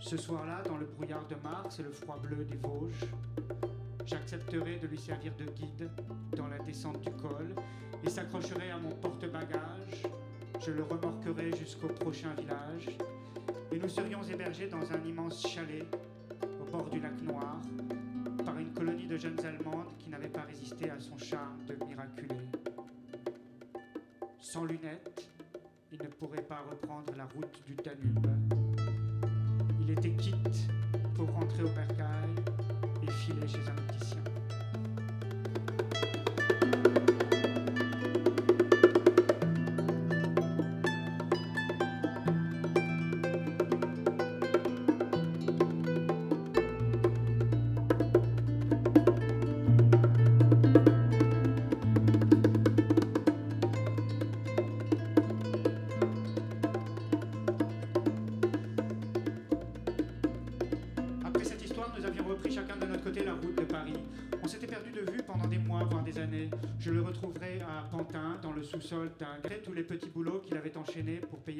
Ce 0.00 0.16
soir-là, 0.16 0.62
dans 0.68 0.76
le 0.76 0.86
brouillard 0.86 1.26
de 1.26 1.34
Mars 1.42 1.80
et 1.80 1.82
le 1.82 1.90
froid 1.90 2.18
bleu 2.22 2.44
des 2.44 2.56
Vosges, 2.56 3.10
j'accepterai 4.04 4.76
de 4.76 4.86
lui 4.86 4.98
servir 4.98 5.32
de 5.36 5.44
guide 5.44 5.90
dans 6.36 6.46
la 6.46 6.58
descente 6.58 7.00
du 7.00 7.10
col 7.10 7.54
et 8.04 8.10
s'accrocherai 8.10 8.70
à 8.70 8.78
mon 8.78 8.90
porte-bagages. 8.90 10.02
Je 10.64 10.70
le 10.70 10.82
remorquerai 10.82 11.56
jusqu'au 11.56 11.88
prochain 11.88 12.34
village 12.34 12.96
et 13.72 13.78
nous 13.78 13.88
serions 13.88 14.22
hébergés 14.22 14.68
dans 14.68 14.92
un 14.92 15.02
immense 15.04 15.46
chalet 15.46 15.84
bord 16.70 16.88
du 16.90 17.00
lac 17.00 17.20
Noir 17.22 17.56
colonie 18.76 19.06
de 19.06 19.16
jeunes 19.16 19.40
Allemandes 19.44 19.96
qui 19.98 20.10
n'avaient 20.10 20.28
pas 20.28 20.42
résisté 20.42 20.90
à 20.90 21.00
son 21.00 21.16
charme 21.16 21.64
de 21.66 21.82
miraculé. 21.86 22.36
Sans 24.38 24.64
lunettes, 24.64 25.30
il 25.92 25.98
ne 25.98 26.08
pourrait 26.08 26.42
pas 26.42 26.62
reprendre 26.70 27.14
la 27.16 27.24
route 27.24 27.62
du 27.66 27.74
Danube. 27.74 28.26
Il 29.80 29.90
était 29.90 30.12
quitte 30.12 30.68
pour 31.14 31.30
rentrer 31.30 31.62
au 31.62 31.68
bercail 31.68 32.30
et 33.02 33.10
filer 33.10 33.48
chez 33.48 33.66
un 33.66 33.78
opticien. 33.78 34.35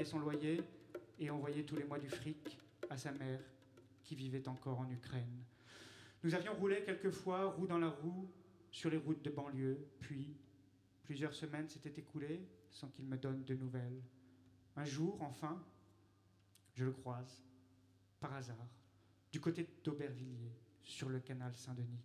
Son 0.07 0.21
loyer 0.21 0.63
et 1.19 1.31
envoyer 1.31 1.65
tous 1.65 1.77
les 1.77 1.85
mois 1.85 1.99
du 1.99 2.09
fric 2.09 2.59
à 2.89 2.97
sa 2.97 3.13
mère 3.13 3.41
qui 4.05 4.15
vivait 4.15 4.49
encore 4.49 4.79
en 4.79 4.91
Ukraine. 4.91 5.45
Nous 6.23 6.35
avions 6.35 6.55
roulé 6.55 6.83
quelquefois 6.85 7.51
roue 7.51 7.67
dans 7.67 7.79
la 7.79 7.89
roue 7.89 8.31
sur 8.71 8.91
les 8.91 8.97
routes 8.97 9.23
de 9.23 9.31
banlieue, 9.31 9.87
puis 10.01 10.37
plusieurs 11.03 11.35
semaines 11.35 11.69
s'étaient 11.69 12.01
écoulées 12.01 12.47
sans 12.71 12.89
qu'il 12.89 13.07
me 13.07 13.17
donne 13.17 13.45
de 13.45 13.55
nouvelles. 13.55 14.03
Un 14.77 14.85
jour, 14.85 15.21
enfin, 15.23 15.63
je 16.75 16.85
le 16.85 16.93
croise, 16.93 17.43
par 18.21 18.35
hasard, 18.35 18.69
du 19.33 19.41
côté 19.41 19.67
d'Aubervilliers, 19.83 20.53
sur 20.83 21.09
le 21.09 21.21
canal 21.21 21.55
Saint-Denis. 21.57 22.05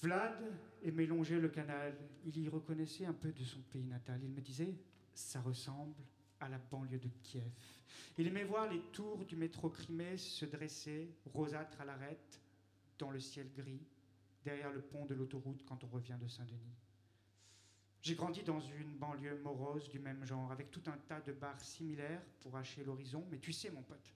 Vlad 0.00 0.42
aimait 0.82 1.06
longer 1.06 1.38
le 1.38 1.48
canal. 1.48 1.96
Il 2.24 2.38
y 2.38 2.48
reconnaissait 2.48 3.06
un 3.06 3.12
peu 3.12 3.32
de 3.32 3.42
son 3.44 3.60
pays 3.62 3.84
natal. 3.84 4.20
Il 4.22 4.30
me 4.30 4.40
disait 4.40 4.74
Ça 5.14 5.40
ressemble 5.40 6.02
à 6.42 6.48
la 6.48 6.58
banlieue 6.58 6.98
de 6.98 7.08
Kiev. 7.22 7.50
Il 8.18 8.26
aimait 8.26 8.44
voir 8.44 8.68
les 8.68 8.80
tours 8.92 9.24
du 9.24 9.36
métro 9.36 9.70
Crimée 9.70 10.16
se 10.16 10.44
dresser, 10.44 11.14
rosâtres 11.32 11.80
à 11.80 11.84
l'arête, 11.84 12.40
dans 12.98 13.10
le 13.10 13.20
ciel 13.20 13.50
gris, 13.56 13.86
derrière 14.44 14.72
le 14.72 14.82
pont 14.82 15.06
de 15.06 15.14
l'autoroute 15.14 15.64
quand 15.64 15.82
on 15.84 15.86
revient 15.86 16.18
de 16.20 16.28
Saint-Denis. 16.28 16.76
J'ai 18.02 18.16
grandi 18.16 18.42
dans 18.42 18.60
une 18.60 18.98
banlieue 18.98 19.38
morose 19.38 19.88
du 19.88 20.00
même 20.00 20.24
genre, 20.24 20.50
avec 20.50 20.72
tout 20.72 20.82
un 20.86 20.98
tas 21.08 21.20
de 21.20 21.32
bars 21.32 21.60
similaires 21.60 22.22
pour 22.40 22.56
hacher 22.56 22.82
l'horizon, 22.82 23.24
mais 23.30 23.38
tu 23.38 23.52
sais, 23.52 23.70
mon 23.70 23.82
pote, 23.82 24.12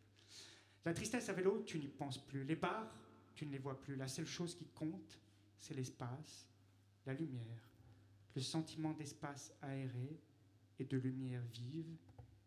la 0.84 0.92
tristesse 0.92 1.28
à 1.28 1.32
vélo, 1.32 1.62
tu 1.64 1.78
n'y 1.78 1.88
penses 1.88 2.18
plus. 2.18 2.44
Les 2.44 2.56
bars, 2.56 2.92
tu 3.34 3.46
ne 3.46 3.52
les 3.52 3.58
vois 3.58 3.80
plus. 3.80 3.96
La 3.96 4.08
seule 4.08 4.26
chose 4.26 4.56
qui 4.56 4.66
compte, 4.66 5.20
c'est 5.58 5.74
l'espace, 5.74 6.48
la 7.06 7.14
lumière, 7.14 7.70
le 8.34 8.40
sentiment 8.40 8.92
d'espace 8.92 9.52
aéré 9.62 10.20
et 10.78 10.84
de 10.84 10.96
lumière 10.98 11.42
vive. 11.52 11.96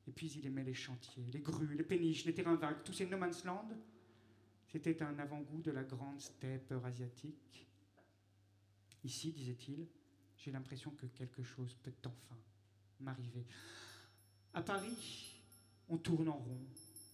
Et 0.09 0.11
puis 0.11 0.31
il 0.39 0.47
aimait 0.47 0.63
les 0.63 0.73
chantiers, 0.73 1.23
les 1.31 1.39
grues, 1.39 1.75
les 1.75 1.83
péniches, 1.83 2.25
les 2.25 2.33
terrains 2.33 2.55
vagues, 2.55 2.83
tous 2.83 2.93
ces 2.93 3.05
no 3.05 3.19
land. 3.19 3.69
C'était 4.67 5.03
un 5.03 5.19
avant-goût 5.19 5.61
de 5.61 5.69
la 5.69 5.83
grande 5.83 6.19
steppe 6.19 6.71
eurasiatique. 6.71 7.67
Ici, 9.03 9.31
disait-il, 9.31 9.85
j'ai 10.35 10.51
l'impression 10.51 10.89
que 10.89 11.05
quelque 11.05 11.43
chose 11.43 11.75
peut 11.83 11.93
enfin 12.05 12.41
m'arriver. 12.99 13.45
À 14.55 14.63
Paris, 14.63 15.43
on 15.89 15.97
tourne 15.99 16.29
en 16.29 16.39
rond, 16.39 16.65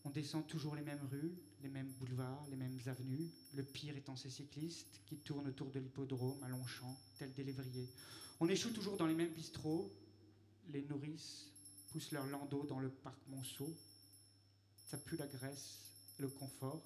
on 0.05 0.09
descend 0.09 0.47
toujours 0.47 0.77
les 0.77 0.81
mêmes 0.81 1.05
rues, 1.11 1.35
les 1.63 1.69
mêmes 1.69 1.91
boulevards, 1.99 2.47
les 2.49 2.55
mêmes 2.55 2.79
avenues, 2.85 3.29
le 3.55 3.63
pire 3.63 3.97
étant 3.97 4.15
ces 4.15 4.29
cyclistes 4.29 5.01
qui 5.05 5.17
tournent 5.17 5.49
autour 5.49 5.69
de 5.69 5.81
l'hippodrome 5.81 6.41
à 6.43 6.47
Longchamp, 6.47 6.97
tels 7.19 7.33
des 7.33 7.43
lévriers. 7.43 7.89
On 8.39 8.47
échoue 8.47 8.71
toujours 8.71 8.95
dans 8.95 9.05
les 9.05 9.15
mêmes 9.15 9.33
bistrots, 9.33 9.91
les 10.69 10.83
nourrices 10.83 11.51
poussent 11.95 12.11
leurs 12.11 12.27
landaux 12.27 12.65
dans 12.65 12.79
le 12.79 12.89
parc 12.89 13.17
Monceau. 13.29 13.73
Ça 14.85 14.97
pue 14.97 15.15
la 15.15 15.27
graisse 15.27 15.79
et 16.19 16.23
le 16.23 16.27
confort, 16.27 16.83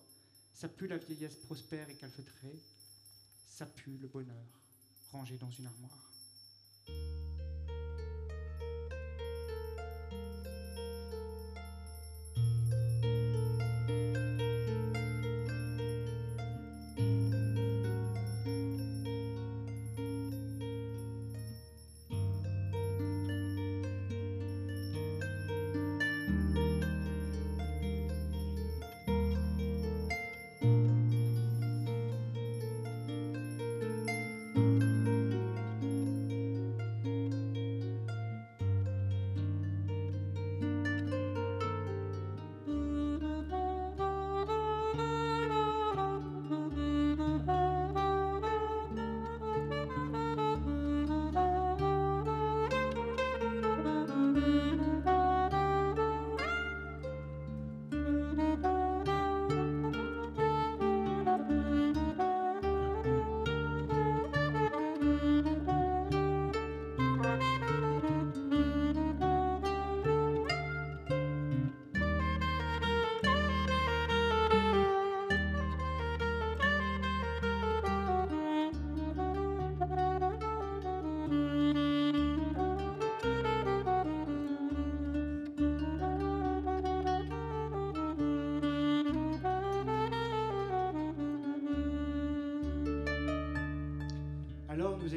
ça 0.54 0.70
pue 0.70 0.88
la 0.88 0.98
vieillesse 0.98 1.36
prospère 1.48 1.90
et 1.90 1.96
calfeutrée, 1.96 2.60
ça 3.50 3.66
pue 3.66 3.98
le 3.98 4.08
bonheur 4.08 4.46
rangé 5.12 5.36
dans 5.40 5.50
une 5.50 5.66
armoire. 5.66 6.09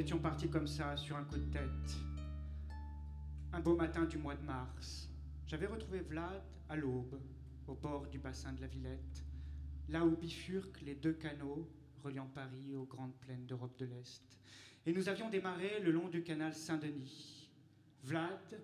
Étions 0.03 0.19
partis 0.19 0.51
comme 0.51 0.67
ça, 0.67 0.97
sur 0.97 1.17
un 1.17 1.23
coup 1.23 1.39
de 1.39 1.53
tête. 1.53 1.97
Un 3.53 3.61
beau 3.61 3.77
matin 3.77 4.05
du 4.05 4.19
mois 4.19 4.35
de 4.35 4.43
mars, 4.43 5.09
j'avais 5.47 5.67
retrouvé 5.67 6.01
Vlad 6.01 6.43
à 6.69 6.75
l'aube, 6.75 7.21
au 7.69 7.75
bord 7.75 8.09
du 8.09 8.19
bassin 8.19 8.53
de 8.53 8.61
la 8.61 8.67
Villette, 8.67 9.25
là 9.89 10.05
où 10.05 10.17
bifurquent 10.17 10.81
les 10.81 10.97
deux 10.97 11.13
canaux 11.13 11.71
reliant 12.03 12.27
Paris 12.35 12.75
aux 12.75 12.85
grandes 12.85 13.15
plaines 13.21 13.47
d'Europe 13.47 13.79
de 13.79 13.85
l'Est. 13.85 14.25
Et 14.87 14.93
nous 14.93 15.09
avions 15.09 15.31
démarré 15.31 15.79
le 15.79 15.93
long 15.93 16.09
du 16.09 16.25
canal 16.25 16.53
Saint-Denis. 16.53 17.49
Vlad 18.03 18.61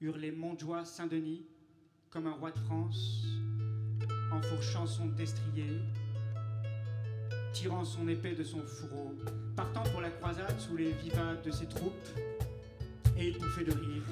hurlait 0.00 0.30
Montjoie 0.30 0.84
Saint-Denis 0.84 1.48
comme 2.10 2.28
un 2.28 2.34
roi 2.34 2.52
de 2.52 2.58
France, 2.60 3.24
enfourchant 4.30 4.86
son 4.86 5.06
destrier, 5.06 5.80
tirant 7.52 7.84
son 7.84 8.08
épée 8.08 8.34
de 8.34 8.44
son 8.44 8.60
fourreau, 8.60 9.14
partant 9.56 9.82
pour 9.84 10.00
la 10.00 10.10
croisade 10.10 10.58
sous 10.58 10.76
les 10.76 10.92
vivats 10.92 11.34
de 11.44 11.50
ses 11.50 11.66
troupes, 11.66 12.08
et 13.18 13.28
étouffé 13.28 13.64
de 13.64 13.72
rire, 13.72 14.02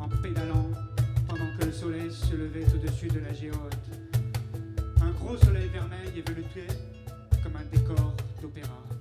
en 0.00 0.08
pédalant 0.08 0.70
pendant 1.28 1.56
que 1.58 1.66
le 1.66 1.72
soleil 1.72 2.10
se 2.10 2.34
levait 2.34 2.66
au-dessus 2.74 3.08
de 3.08 3.20
la 3.20 3.32
géode. 3.32 3.74
Un 5.00 5.10
gros 5.10 5.36
soleil 5.36 5.68
vermeil 5.68 6.22
velouté 6.26 6.66
comme 7.42 7.56
un 7.56 7.64
décor 7.76 8.14
d'opéra. 8.40 8.97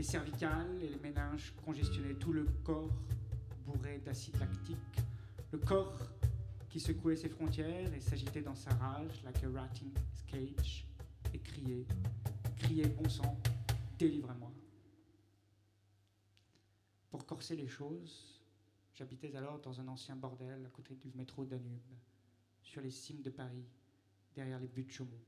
Les 0.00 0.04
cervicales 0.04 0.82
et 0.82 0.88
les 0.88 0.96
méninges 0.96 1.52
congestionnaient 1.62 2.14
tout 2.14 2.32
le 2.32 2.46
corps 2.64 2.96
bourré 3.66 3.98
d'acide 3.98 4.34
lactique, 4.40 4.78
le 5.52 5.58
corps 5.58 6.00
qui 6.70 6.80
secouait 6.80 7.16
ses 7.16 7.28
frontières 7.28 7.92
et 7.92 8.00
s'agitait 8.00 8.40
dans 8.40 8.54
sa 8.54 8.70
rage, 8.76 9.22
like 9.24 9.44
a 9.44 9.50
rat 9.50 9.68
in 9.82 9.90
his 9.90 10.24
cage, 10.26 10.86
et 11.34 11.38
criait, 11.38 11.86
criait 12.56 12.88
bon 12.88 13.10
sang, 13.10 13.36
délivre-moi. 13.98 14.50
Pour 17.10 17.26
corser 17.26 17.54
les 17.54 17.68
choses, 17.68 18.40
j'habitais 18.94 19.36
alors 19.36 19.60
dans 19.60 19.82
un 19.82 19.88
ancien 19.88 20.16
bordel 20.16 20.64
à 20.64 20.70
côté 20.70 20.94
du 20.94 21.12
métro 21.14 21.44
Danube, 21.44 21.92
sur 22.62 22.80
les 22.80 22.90
cimes 22.90 23.20
de 23.20 23.28
Paris, 23.28 23.66
derrière 24.34 24.60
les 24.60 24.68
buttes 24.68 24.86
de 24.86 24.92
Chaumont. 24.92 25.20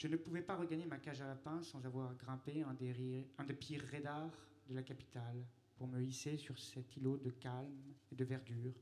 Je 0.00 0.08
ne 0.08 0.16
pouvais 0.16 0.40
pas 0.40 0.56
regagner 0.56 0.86
ma 0.86 0.96
cage 0.96 1.20
à 1.20 1.26
lapins 1.26 1.62
sans 1.62 1.84
avoir 1.84 2.14
grimpé 2.14 2.62
un 2.62 2.72
des, 2.72 3.52
pires 3.52 3.84
radars 3.92 4.32
de 4.66 4.74
la 4.74 4.82
capitale 4.82 5.44
pour 5.76 5.88
me 5.88 6.00
hisser 6.00 6.38
sur 6.38 6.58
cet 6.58 6.96
îlot 6.96 7.18
de 7.18 7.28
calme 7.28 7.92
et 8.10 8.14
de 8.14 8.24
verdure, 8.24 8.72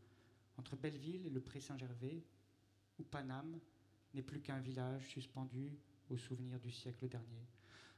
entre 0.57 0.77
Belleville 0.77 1.27
et 1.27 1.31
le 1.31 1.41
Pré 1.41 1.59
Saint-Gervais, 1.59 2.23
où 3.01 3.03
Paname 3.03 3.59
n'est 4.15 4.23
plus 4.23 4.41
qu'un 4.41 4.61
village 4.61 5.09
suspendu 5.09 5.77
au 6.09 6.17
souvenir 6.17 6.61
du 6.61 6.71
siècle 6.71 7.09
dernier. 7.09 7.49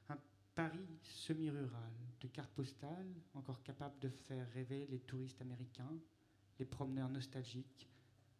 Un 0.09 0.17
Paris 0.55 0.89
semi-rural, 1.03 1.93
de 2.23 2.29
cartes 2.29 2.55
postales, 2.55 3.13
encore 3.35 3.63
capable 3.63 3.99
de 3.99 4.09
faire 4.09 4.51
rêver 4.55 4.87
les 4.87 5.01
touristes 5.01 5.43
américains, 5.43 5.99
les 6.59 6.65
promeneurs 6.65 7.11
nostalgiques 7.11 7.87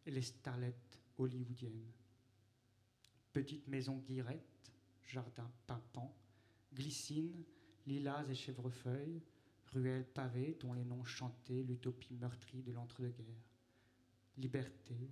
et 0.07 0.09
les 0.09 0.23
starlettes 0.23 0.99
hollywoodiennes. 1.19 2.00
Petite 3.33 3.67
maison 3.67 3.97
guillerette, 3.97 4.71
jardin 5.03 5.49
pimpant, 5.67 6.15
glycine, 6.73 7.43
lilas 7.85 8.25
et 8.29 8.35
chèvrefeuilles, 8.35 9.21
ruelles 9.73 10.07
pavées 10.07 10.57
dont 10.59 10.73
les 10.73 10.83
noms 10.83 11.05
chantaient 11.05 11.63
l'utopie 11.63 12.15
meurtrie 12.15 12.61
de 12.61 12.71
l'entre-deux-guerres. 12.71 13.49
Liberté, 14.37 15.11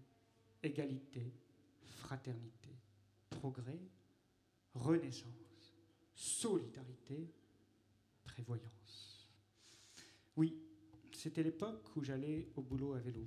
égalité, 0.62 1.34
fraternité, 1.82 2.70
progrès, 3.30 3.80
renaissance, 4.74 5.76
solidarité, 6.14 7.32
prévoyance. 8.24 9.30
Oui, 10.36 10.62
c'était 11.14 11.44
l'époque 11.44 11.96
où 11.96 12.04
j'allais 12.04 12.50
au 12.56 12.62
boulot 12.62 12.94
à 12.94 13.00
vélo. 13.00 13.26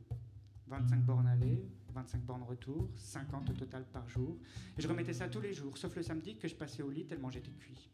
25 0.67 1.01
bornes 1.03 1.27
aller, 1.27 1.69
25 1.95 2.23
bornes 2.23 2.43
retour, 2.43 2.89
50 2.97 3.51
au 3.51 3.53
total 3.53 3.85
par 3.85 4.09
jour. 4.09 4.39
Et 4.77 4.83
je 4.83 4.89
remettais 4.89 5.13
ça 5.13 5.29
tous 5.29 5.41
les 5.41 5.53
jours, 5.53 5.77
sauf 5.77 5.95
le 5.97 6.03
samedi 6.03 6.37
que 6.37 6.49
je 6.49 6.55
passais 6.55 6.83
au 6.83 6.91
lit 6.91 7.07
tellement 7.07 7.31
j'étais 7.31 7.51
cuit. 7.53 7.91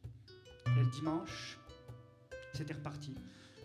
Et 0.66 0.80
le 0.80 0.90
dimanche, 0.90 1.58
c'était 2.52 2.74
reparti. 2.74 3.14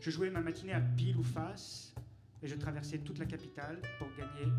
Je 0.02 0.10
jouais 0.10 0.30
ma 0.30 0.42
matinée 0.42 0.74
à 0.74 0.82
pile 0.82 1.18
ou 1.18 1.24
face 1.24 1.94
et 2.42 2.48
je 2.48 2.56
traversais 2.56 3.00
toute 3.00 3.20
la 3.20 3.26
capitale 3.26 3.82
pour 3.98 4.08
gagner 4.18 4.52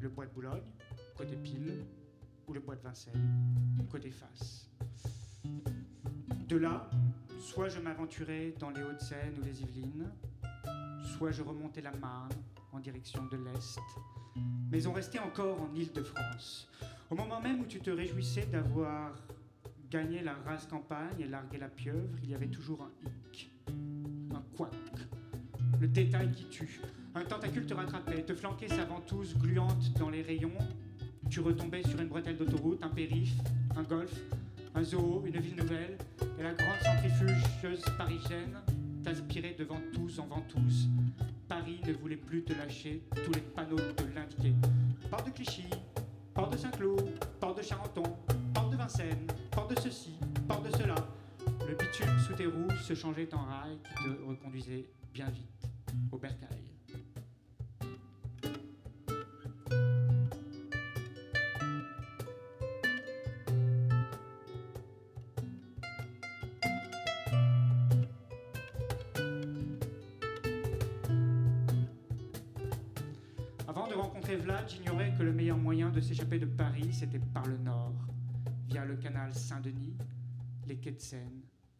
le 0.00 0.08
bois 0.08 0.26
de 0.26 0.32
Boulogne, 0.32 0.70
côté 1.16 1.36
pile, 1.36 1.84
ou 2.46 2.52
le 2.52 2.60
bois 2.60 2.76
de 2.76 2.82
Vincennes, 2.82 3.54
côté 3.90 4.10
face. 4.10 4.70
De 6.46 6.56
là, 6.56 6.88
soit 7.40 7.68
je 7.68 7.80
m'aventurais 7.80 8.54
dans 8.58 8.70
les 8.70 8.82
Hauts-de-Seine 8.82 9.34
ou 9.38 9.44
les 9.44 9.62
Yvelines, 9.62 10.12
soit 11.16 11.32
je 11.32 11.42
remontais 11.42 11.80
la 11.80 11.92
Marne 11.96 12.30
direction 12.80 13.24
de 13.26 13.36
l'Est. 13.36 13.78
Mais 14.70 14.86
on 14.86 14.92
restait 14.92 15.18
encore 15.18 15.60
en 15.60 15.74
Île-de-France. 15.74 16.68
Au 17.10 17.14
moment 17.14 17.40
même 17.40 17.60
où 17.60 17.66
tu 17.66 17.80
te 17.80 17.90
réjouissais 17.90 18.46
d'avoir 18.46 19.14
gagné 19.90 20.22
la 20.22 20.34
race 20.44 20.66
campagne 20.66 21.20
et 21.20 21.26
largué 21.26 21.58
la 21.58 21.68
pieuvre, 21.68 22.16
il 22.22 22.30
y 22.30 22.34
avait 22.34 22.48
toujours 22.48 22.82
un 22.82 22.90
hic, 23.06 23.50
un 24.34 24.42
couac, 24.56 24.72
le 25.80 25.88
détail 25.88 26.32
qui 26.32 26.46
tue. 26.46 26.80
Un 27.14 27.24
tentacule 27.24 27.66
te 27.66 27.74
rattrapait, 27.74 28.22
te 28.22 28.34
flanquait 28.34 28.68
sa 28.68 28.84
ventouse 28.84 29.36
gluante 29.38 29.92
dans 29.98 30.10
les 30.10 30.22
rayons. 30.22 30.58
Tu 31.30 31.40
retombais 31.40 31.82
sur 31.82 32.00
une 32.00 32.08
bretelle 32.08 32.36
d'autoroute, 32.36 32.82
un 32.82 32.88
périph, 32.88 33.34
un 33.76 33.82
golf, 33.82 34.12
un 34.74 34.82
zoo, 34.82 35.22
une 35.24 35.38
ville 35.38 35.56
nouvelle, 35.56 35.96
et 36.38 36.42
la 36.42 36.52
grande 36.52 36.78
centrifugeuse 36.82 37.84
parisienne 37.96 38.56
t'aspirait 39.06 39.54
de 39.56 39.62
ventouse 39.62 40.18
en 40.18 40.26
ventouse. 40.26 40.88
Paris 41.46 41.80
ne 41.86 41.92
voulait 41.92 42.16
plus 42.16 42.42
te 42.42 42.52
lâcher, 42.52 43.04
tous 43.24 43.32
les 43.32 43.40
panneaux 43.40 43.76
te 43.76 44.02
l'indiquaient. 44.02 44.54
Port 45.08 45.22
de 45.22 45.30
Clichy, 45.30 45.70
port 46.34 46.50
de 46.50 46.56
Saint-Cloud, 46.56 47.08
port 47.38 47.54
de 47.54 47.62
Charenton, 47.62 48.02
port 48.52 48.68
de 48.68 48.76
Vincennes, 48.76 49.28
port 49.52 49.68
de 49.68 49.78
ceci, 49.78 50.18
port 50.48 50.60
de 50.60 50.76
cela. 50.76 50.96
Le 51.68 51.76
bitume 51.76 52.18
sous 52.26 52.34
tes 52.34 52.46
roues 52.46 52.76
se 52.82 52.94
changeait 52.94 53.32
en 53.32 53.44
rail 53.44 53.78
qui 53.84 54.04
te 54.04 54.22
reconduisait 54.28 54.90
bien 55.14 55.30
vite 55.30 55.70
au 56.10 56.18
bercail. 56.18 56.75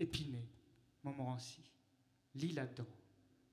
Épinay, 0.00 0.48
Montmorency, 1.04 1.62
l'île-Adam, 2.34 2.86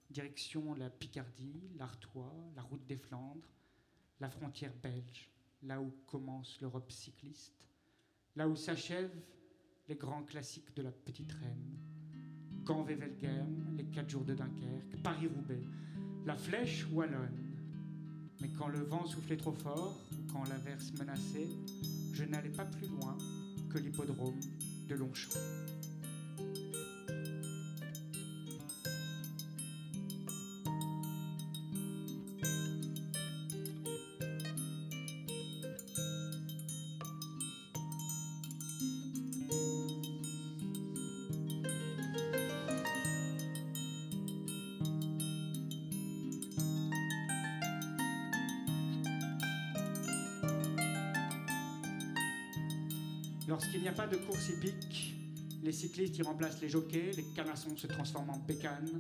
direction 0.10 0.74
la 0.74 0.90
Picardie, 0.90 1.70
l'Artois, 1.78 2.34
la 2.56 2.64
route 2.64 2.86
des 2.88 2.98
Flandres, 2.98 3.48
la 4.20 4.30
frontière 4.30 4.74
belge, 4.82 5.30
là 5.62 5.80
où 5.80 5.94
commence 6.08 6.60
l'Europe 6.60 6.92
cycliste, 6.92 7.54
là 8.36 8.48
où 8.48 8.56
s'achèvent 8.56 9.22
les 9.88 9.96
grands 9.96 10.24
classiques 10.24 10.76
de 10.76 10.82
la 10.82 10.92
Petite 10.92 11.34
Reine, 11.34 11.78
Gand-Wevelgem, 12.64 13.76
les 13.78 13.86
quatre 13.86 14.10
jours 14.10 14.26
de 14.26 14.34
Dunkerque, 14.34 15.04
Paris-Roubaix, 15.04 15.62
la 16.26 16.36
Flèche 16.36 16.88
wallonne. 16.92 17.56
Mais 18.42 18.50
quand 18.58 18.70
le 18.70 18.80
vent 18.80 19.06
soufflait 19.06 19.38
trop 19.38 19.54
fort, 19.54 20.02
quand 20.32 20.46
l'averse 20.46 20.92
menaçait, 20.94 21.50
je 22.12 22.24
n'allais 22.24 22.50
pas 22.50 22.66
plus 22.66 22.88
loin 22.88 23.18
que 23.70 23.78
l'hippodrome 23.78 24.40
de 24.94 25.00
Longchamp. 25.00 25.83
Lorsqu'il 53.54 53.82
n'y 53.82 53.88
a 53.88 53.92
pas 53.94 54.08
de 54.08 54.16
course 54.16 54.50
hippique, 54.50 55.14
les 55.62 55.72
cyclistes 55.72 56.18
y 56.18 56.24
remplacent 56.24 56.60
les 56.60 56.70
jockeys, 56.70 57.12
les 57.16 57.24
canassons 57.36 57.78
se 57.78 57.86
transforment 57.86 58.32
en 58.32 58.38
bécanes. 58.40 59.00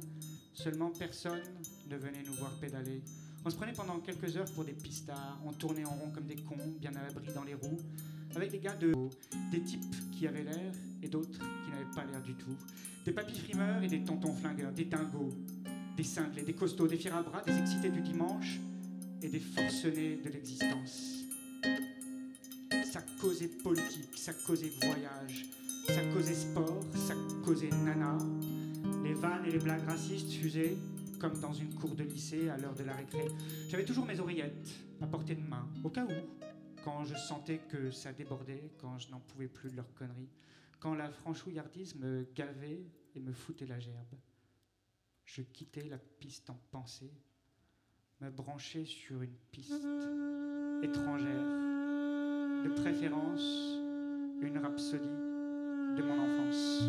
Seulement 0.53 0.91
personne 0.91 1.41
ne 1.89 1.97
venait 1.97 2.21
nous 2.23 2.35
voir 2.35 2.51
pédaler. 2.59 3.01
On 3.43 3.49
se 3.49 3.55
prenait 3.55 3.73
pendant 3.73 3.97
quelques 3.97 4.37
heures 4.37 4.51
pour 4.53 4.63
des 4.63 4.73
pistards, 4.73 5.39
on 5.43 5.53
tournait 5.53 5.85
en 5.85 5.95
rond 5.95 6.11
comme 6.13 6.27
des 6.27 6.35
cons, 6.35 6.71
bien 6.79 6.91
à 6.95 7.01
l'abri 7.01 7.33
dans 7.33 7.43
les 7.43 7.55
roues, 7.55 7.79
avec 8.35 8.51
des 8.51 8.59
gars 8.59 8.75
de 8.75 8.93
des 9.51 9.63
types 9.63 10.11
qui 10.11 10.27
avaient 10.27 10.43
l'air 10.43 10.71
et 11.01 11.07
d'autres 11.07 11.39
qui 11.39 11.71
n'avaient 11.71 11.95
pas 11.95 12.05
l'air 12.05 12.21
du 12.21 12.35
tout. 12.35 12.55
Des 13.05 13.11
papis 13.11 13.39
frimeurs 13.39 13.81
et 13.81 13.87
des 13.87 14.03
tontons 14.03 14.35
flingueurs, 14.35 14.71
des 14.71 14.85
dingos, 14.85 15.33
des 15.97 16.03
cinglés, 16.03 16.43
des 16.43 16.53
costauds, 16.53 16.87
des 16.87 16.97
fiers 16.97 17.09
à 17.09 17.23
bras, 17.23 17.41
des 17.41 17.57
excités 17.57 17.89
du 17.89 18.01
dimanche 18.01 18.59
et 19.19 19.29
des 19.29 19.39
forcenés 19.39 20.17
de 20.23 20.29
l'existence. 20.29 21.22
Causait 23.23 23.47
politique, 23.47 24.17
ça 24.17 24.33
causait 24.33 24.67
voyage, 24.81 25.45
ça 25.88 26.03
causait 26.13 26.36
sport, 26.36 26.81
ça 26.93 27.13
causait 27.45 27.69
nana. 27.69 28.17
Les 29.01 29.13
vannes 29.13 29.45
et 29.45 29.51
les 29.51 29.59
blagues 29.59 29.86
racistes 29.86 30.33
fusaient 30.33 30.75
comme 31.21 31.39
dans 31.39 31.53
une 31.53 31.73
cour 31.73 31.95
de 31.95 32.03
lycée 32.03 32.49
à 32.49 32.57
l'heure 32.57 32.75
de 32.75 32.83
la 32.83 32.93
récré. 32.93 33.25
J'avais 33.69 33.86
toujours 33.86 34.05
mes 34.05 34.19
oreillettes 34.19 34.67
à 34.99 35.07
portée 35.07 35.36
de 35.36 35.41
main, 35.41 35.65
au 35.86 35.89
cas 35.89 36.03
où, 36.03 36.43
quand 36.83 37.05
je 37.05 37.15
sentais 37.15 37.59
que 37.59 37.91
ça 37.91 38.12
débordait, 38.12 38.73
quand 38.77 38.99
je 38.99 39.09
n'en 39.09 39.21
pouvais 39.21 39.47
plus 39.47 39.71
de 39.71 39.77
leurs 39.77 39.93
conneries, 39.93 40.29
quand 40.81 40.93
la 40.93 41.09
franchouillardise 41.09 41.95
me 41.95 42.27
gavait 42.36 42.83
et 43.15 43.21
me 43.21 43.31
foutait 43.31 43.67
la 43.67 43.79
gerbe. 43.79 44.17
Je 45.23 45.43
quittais 45.43 45.86
la 45.86 45.97
piste 45.97 46.49
en 46.49 46.59
pensée, 46.71 47.13
me 48.19 48.29
branchais 48.29 48.84
sur 48.84 49.21
une 49.21 49.38
piste 49.49 49.88
étrangère, 50.84 51.72
de 52.64 52.70
préférence 52.70 53.80
une 54.41 54.57
rhapsodie 54.57 55.07
de 55.97 56.03
mon 56.03 56.14
enfance. 56.14 56.84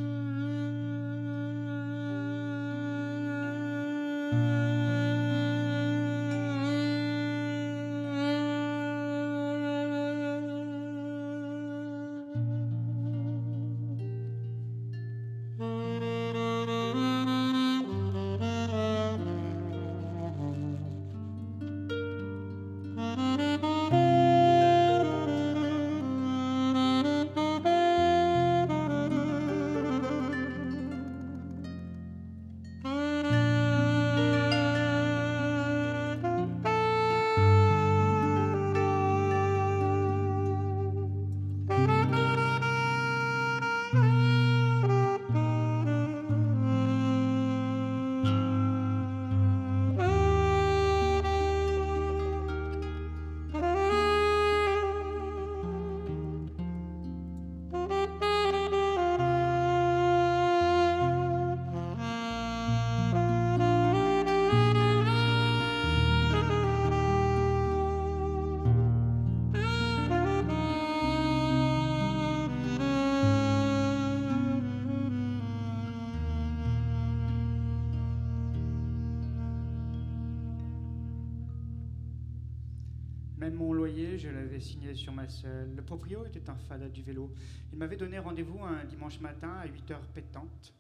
Mon 83.55 83.73
loyer, 83.73 84.19
je 84.19 84.29
l'avais 84.29 84.59
signé 84.59 84.95
sur 84.95 85.13
ma 85.13 85.29
selle. 85.29 85.77
Le 85.77 85.83
proprio 85.83 86.27
était 86.27 86.51
un 86.51 86.57
fada 86.57 86.89
du 86.89 87.03
vélo. 87.03 87.31
Il 87.73 87.79
m'avait 87.79 87.97
donné 87.97 88.19
rendez-vous 88.19 88.61
un 88.65 88.85
dimanche 88.85 89.21
matin 89.21 89.53
à 89.63 89.67
8 89.67 89.93
heures 89.93 90.07
pétantes 90.09 90.75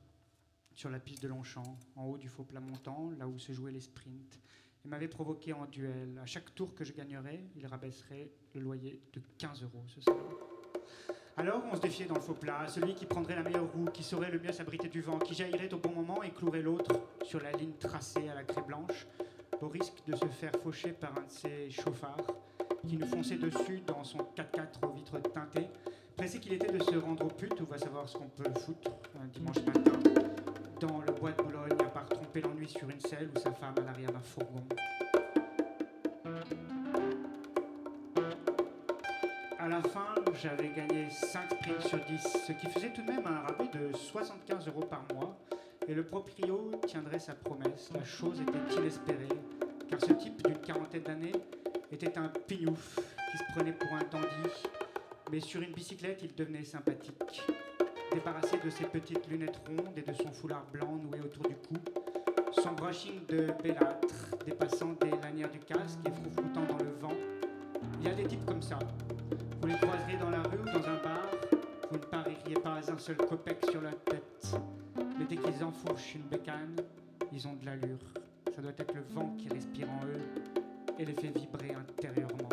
sur 0.74 0.90
la 0.90 0.98
piste 0.98 1.22
de 1.22 1.28
Longchamp, 1.28 1.78
en 1.94 2.06
haut 2.06 2.18
du 2.18 2.28
faux 2.28 2.42
plat 2.42 2.58
montant, 2.58 3.12
là 3.16 3.28
où 3.28 3.38
se 3.38 3.52
jouaient 3.52 3.70
les 3.70 3.80
sprints. 3.80 4.40
Il 4.84 4.90
m'avait 4.90 5.06
provoqué 5.06 5.52
en 5.52 5.66
duel. 5.66 6.18
À 6.20 6.26
chaque 6.26 6.52
tour 6.56 6.74
que 6.74 6.84
je 6.84 6.92
gagnerais, 6.92 7.44
il 7.54 7.64
rabaisserait 7.64 8.32
le 8.54 8.60
loyer 8.60 9.00
de 9.12 9.20
15 9.38 9.62
euros, 9.62 9.84
ce 9.86 10.00
salaud. 10.00 10.40
Alors 11.36 11.62
on 11.70 11.76
se 11.76 11.80
défiait 11.80 12.06
dans 12.06 12.16
le 12.16 12.20
faux 12.20 12.34
plat, 12.34 12.66
celui 12.66 12.96
qui 12.96 13.06
prendrait 13.06 13.36
la 13.36 13.44
meilleure 13.44 13.70
roue, 13.72 13.84
qui 13.86 14.02
saurait 14.02 14.32
le 14.32 14.40
mieux 14.40 14.52
s'abriter 14.52 14.88
du 14.88 15.00
vent, 15.00 15.20
qui 15.20 15.34
jaillirait 15.34 15.72
au 15.72 15.78
bon 15.78 15.92
moment 15.92 16.24
et 16.24 16.32
clouerait 16.32 16.62
l'autre 16.62 16.92
sur 17.22 17.40
la 17.40 17.52
ligne 17.52 17.74
tracée 17.78 18.28
à 18.28 18.34
la 18.34 18.42
craie 18.42 18.62
blanche, 18.66 19.06
au 19.60 19.68
risque 19.68 20.04
de 20.08 20.16
se 20.16 20.26
faire 20.26 20.52
faucher 20.62 20.92
par 20.92 21.16
un 21.16 21.22
de 21.22 21.30
ses 21.30 21.70
chauffards 21.70 22.26
qui 22.86 22.96
nous 22.96 23.06
fonçait 23.06 23.36
dessus 23.36 23.82
dans 23.86 24.04
son 24.04 24.18
4x4 24.36 24.86
aux 24.86 24.92
vitres 24.92 25.20
teintées, 25.32 25.68
pressé 26.16 26.38
qu'il 26.38 26.52
était 26.52 26.72
de 26.72 26.82
se 26.82 26.96
rendre 26.96 27.24
au 27.24 27.28
pute, 27.28 27.60
on 27.60 27.64
va 27.64 27.78
savoir 27.78 28.08
ce 28.08 28.16
qu'on 28.16 28.28
peut 28.28 28.50
foutre 28.60 28.92
un 29.22 29.26
dimanche 29.26 29.64
matin, 29.64 29.98
dans 30.80 31.00
le 31.00 31.12
bois 31.12 31.32
de 31.32 31.42
Boulogne, 31.42 31.80
à 31.80 31.84
part 31.84 32.06
tromper 32.06 32.40
l'ennui 32.40 32.68
sur 32.68 32.88
une 32.88 33.00
selle 33.00 33.30
ou 33.34 33.38
sa 33.38 33.52
femme 33.52 33.74
à 33.78 33.80
l'arrière 33.82 34.12
d'un 34.12 34.20
fourgon. 34.20 34.62
À 39.58 39.68
la 39.68 39.80
fin, 39.80 40.14
j'avais 40.42 40.68
gagné 40.68 41.08
5 41.10 41.50
sprints 41.50 41.82
sur 41.82 41.98
10, 42.04 42.36
ce 42.46 42.52
qui 42.52 42.66
faisait 42.66 42.92
tout 42.92 43.00
de 43.00 43.10
même 43.10 43.26
un 43.26 43.40
rabais 43.40 43.70
de 43.72 43.96
75 43.96 44.68
euros 44.68 44.84
par 44.84 45.04
mois. 45.14 45.38
Et 45.88 45.94
le 45.94 46.04
proprio 46.04 46.70
tiendrait 46.86 47.18
sa 47.18 47.34
promesse. 47.34 47.90
La 47.94 48.04
chose 48.04 48.40
était 48.40 48.78
inespérée, 48.78 49.28
car 49.88 50.00
ce 50.00 50.12
type 50.12 50.46
d'une 50.46 50.58
quarantaine 50.58 51.02
d'années 51.02 51.32
était 51.90 52.18
un 52.18 52.28
pignouf 52.28 52.98
qui 53.30 53.38
se 53.38 53.44
prenait 53.54 53.72
pour 53.72 53.92
un 53.92 54.02
dandy, 54.10 54.50
mais 55.30 55.40
sur 55.40 55.62
une 55.62 55.72
bicyclette, 55.72 56.20
il 56.22 56.34
devenait 56.34 56.64
sympathique. 56.64 57.42
Débarrassé 58.12 58.58
de 58.64 58.70
ses 58.70 58.84
petites 58.84 59.26
lunettes 59.28 59.60
rondes 59.66 59.96
et 59.96 60.02
de 60.02 60.12
son 60.12 60.30
foulard 60.32 60.64
blanc 60.72 60.96
noué 60.96 61.20
autour 61.20 61.44
du 61.48 61.54
cou, 61.56 61.74
son 62.52 62.72
brushing 62.72 63.26
de 63.26 63.48
bellâtre 63.62 64.36
dépassant 64.46 64.92
des 65.00 65.10
lanières 65.22 65.50
du 65.50 65.58
casque 65.58 65.98
et 66.06 66.10
froufroutant 66.10 66.64
dans 66.64 66.84
le 66.84 66.90
vent. 67.00 67.16
Il 68.00 68.06
y 68.06 68.10
a 68.10 68.14
des 68.14 68.24
types 68.24 68.44
comme 68.46 68.62
ça. 68.62 68.78
Vous 69.60 69.66
les 69.66 69.76
croiserez 69.76 70.16
dans 70.18 70.30
la 70.30 70.42
rue 70.42 70.58
ou 70.58 70.64
dans 70.64 70.88
un 70.88 71.02
bar, 71.02 71.26
vous 71.90 71.96
ne 71.96 72.04
parieriez 72.04 72.54
pas 72.56 72.80
un 72.88 72.98
seul 72.98 73.16
copec 73.16 73.64
sur 73.70 73.80
leur 73.80 73.98
tête. 74.04 74.54
Mais 75.18 75.24
dès 75.28 75.36
qu'ils 75.36 75.64
enfourchent 75.64 76.14
une 76.14 76.28
bécane, 76.28 76.76
ils 77.32 77.48
ont 77.48 77.54
de 77.54 77.66
l'allure. 77.66 77.98
Ça 78.54 78.62
doit 78.62 78.72
être 78.76 78.94
le 78.94 79.02
vent 79.02 79.34
qui 79.36 79.48
respire 79.48 79.88
en 79.90 80.06
eux 80.06 80.63
et 80.98 81.04
les 81.04 81.14
fait 81.14 81.36
vibrer 81.36 81.74
intérieurement. 81.74 82.48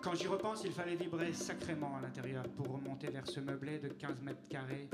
Quand 0.00 0.14
j'y 0.14 0.26
repense, 0.26 0.62
il 0.64 0.72
fallait 0.72 0.94
vibrer 0.94 1.32
sacrément 1.32 1.96
à 1.96 2.00
l'intérieur 2.00 2.44
pour 2.56 2.68
remonter 2.68 3.08
vers 3.08 3.26
ce 3.26 3.40
meublé 3.40 3.78
de 3.78 3.88
15 3.88 4.20
mètres 4.22 4.48
carrés 4.48 4.88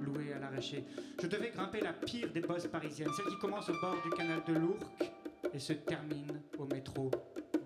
loué 0.00 0.32
à 0.32 0.38
l'arraché. 0.38 0.84
Je 1.20 1.26
devais 1.26 1.50
grimper 1.50 1.80
la 1.80 1.92
pire 1.92 2.32
des 2.32 2.40
bosses 2.40 2.66
parisiennes, 2.66 3.10
celle 3.16 3.26
qui 3.26 3.38
commence 3.38 3.68
au 3.68 3.80
bord 3.80 3.96
du 4.02 4.10
canal 4.10 4.42
de 4.46 4.54
l'Ourcq 4.54 5.12
et 5.52 5.58
se 5.58 5.74
termine 5.74 6.40
au 6.58 6.66
métro 6.66 7.10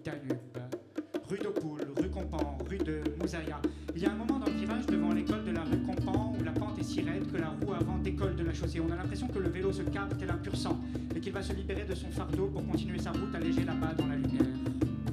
Danube. 0.04 0.87
Rue 1.28 1.38
d'Opoul, 1.38 1.80
rue 1.94 2.08
Compan, 2.08 2.56
rue 2.70 2.78
de 2.78 3.02
Moussaïa. 3.20 3.60
Il 3.94 4.00
y 4.00 4.06
a 4.06 4.12
un 4.12 4.14
moment 4.14 4.38
dans 4.38 4.46
le 4.46 4.52
virage 4.52 4.86
devant 4.86 5.12
l'école 5.12 5.44
de 5.44 5.50
la 5.50 5.60
rue 5.60 5.82
Compan 5.82 6.32
où 6.38 6.42
la 6.42 6.52
pente 6.52 6.78
est 6.78 6.82
si 6.84 7.02
raide 7.02 7.30
que 7.30 7.36
la 7.36 7.48
roue 7.48 7.74
avant 7.74 7.98
décolle 7.98 8.34
de 8.34 8.44
la 8.44 8.54
chaussée. 8.54 8.80
On 8.80 8.90
a 8.90 8.96
l'impression 8.96 9.28
que 9.28 9.38
le 9.38 9.50
vélo 9.50 9.70
se 9.70 9.82
capte 9.82 10.16
tel 10.16 10.30
un 10.30 10.38
pur 10.38 10.56
sang 10.56 10.80
et 11.14 11.20
qu'il 11.20 11.32
va 11.32 11.42
se 11.42 11.52
libérer 11.52 11.84
de 11.84 11.94
son 11.94 12.10
fardeau 12.10 12.46
pour 12.46 12.66
continuer 12.66 12.98
sa 12.98 13.10
route 13.12 13.34
allégée 13.34 13.64
là-bas 13.64 13.92
dans 13.98 14.06
la 14.06 14.16
lumière. 14.16 14.46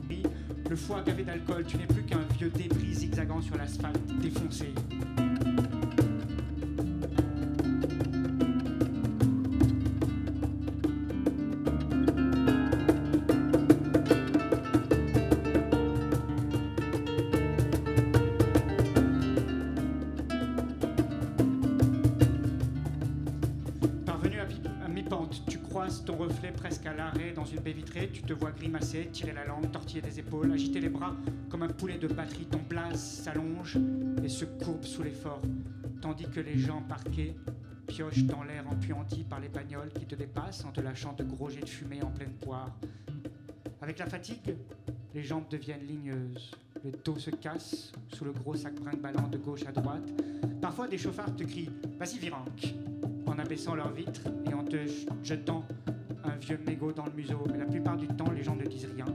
Puis, 0.07 0.23
le 0.69 0.75
foie 0.77 1.01
gavé 1.01 1.23
d'alcool, 1.23 1.65
tu 1.67 1.75
n'es 1.75 1.87
plus 1.87 2.03
qu'un 2.03 2.21
vieux 2.37 2.49
débris 2.49 2.93
zigzagant 2.93 3.41
sur 3.41 3.57
l'asphalte 3.57 3.99
défoncé. 4.21 4.73
Tirer 29.15 29.31
la 29.31 29.45
langue, 29.45 29.71
tortiller 29.71 30.01
des 30.01 30.19
épaules, 30.19 30.51
agiter 30.51 30.81
les 30.81 30.89
bras 30.89 31.15
comme 31.49 31.63
un 31.63 31.69
poulet 31.69 31.97
de 31.97 32.09
batterie. 32.09 32.47
Ton 32.47 32.59
blaze 32.67 32.99
s'allonge 32.99 33.77
et 34.21 34.27
se 34.27 34.43
courbe 34.43 34.83
sous 34.83 35.03
l'effort, 35.03 35.41
tandis 36.01 36.25
que 36.29 36.41
les 36.41 36.57
gens 36.57 36.81
parqués 36.81 37.33
piochent 37.87 38.25
dans 38.25 38.43
l'air 38.43 38.65
empuanti 38.69 39.23
par 39.23 39.39
les 39.39 39.47
bagnoles 39.47 39.93
qui 39.93 40.05
te 40.05 40.15
dépassent 40.15 40.65
en 40.65 40.71
te 40.73 40.81
lâchant 40.81 41.13
de 41.13 41.23
gros 41.23 41.49
jets 41.49 41.61
de 41.61 41.69
fumée 41.69 42.03
en 42.03 42.11
pleine 42.11 42.33
poire. 42.33 42.75
Avec 43.81 43.99
la 43.99 44.05
fatigue, 44.07 44.57
les 45.13 45.23
jambes 45.23 45.47
deviennent 45.49 45.87
ligneuses, 45.87 46.51
le 46.83 46.91
dos 46.91 47.17
se 47.17 47.29
casse 47.29 47.93
sous 48.13 48.25
le 48.25 48.33
gros 48.33 48.55
sac 48.55 48.75
brinque-ballant 48.75 49.29
de 49.29 49.37
gauche 49.37 49.65
à 49.65 49.71
droite. 49.71 50.11
Parfois, 50.61 50.89
des 50.89 50.97
chauffards 50.97 51.37
te 51.37 51.45
crient 51.45 51.69
Vas-y, 51.97 52.19
viranque 52.19 52.73
en 53.27 53.39
abaissant 53.39 53.75
leurs 53.75 53.93
vitres 53.93 54.27
et 54.49 54.53
en 54.53 54.65
te 54.65 54.77
jetant 55.23 55.63
un 56.27 56.35
vieux 56.37 56.59
mégot 56.65 56.91
dans 56.91 57.05
le 57.05 57.11
museau. 57.11 57.43
Mais 57.51 57.57
la 57.57 57.65
plupart 57.65 57.97
du 57.97 58.07
temps, 58.07 58.31
les 58.31 58.43
gens 58.43 58.55
ne 58.55 58.65
disent 58.65 58.87
rien, 58.95 59.05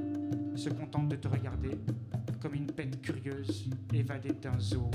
se 0.57 0.69
contentent 0.69 1.09
de 1.09 1.17
te 1.17 1.29
regarder 1.29 1.79
comme 2.41 2.55
une 2.55 2.67
bête 2.67 3.01
curieuse 3.03 3.69
évadée 3.93 4.33
d'un 4.33 4.59
zoo. 4.59 4.91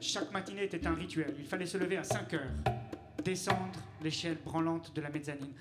Chaque 0.00 0.32
matinée 0.32 0.64
était 0.64 0.86
un 0.86 0.94
rituel. 0.94 1.34
Il 1.38 1.46
fallait 1.46 1.66
se 1.66 1.78
lever 1.78 1.96
à 1.96 2.02
5 2.02 2.34
heures, 2.34 2.50
descendre 3.24 3.78
l'échelle 4.02 4.38
branlante 4.44 4.94
de 4.94 5.00
la 5.00 5.10
mezzanine, 5.10 5.52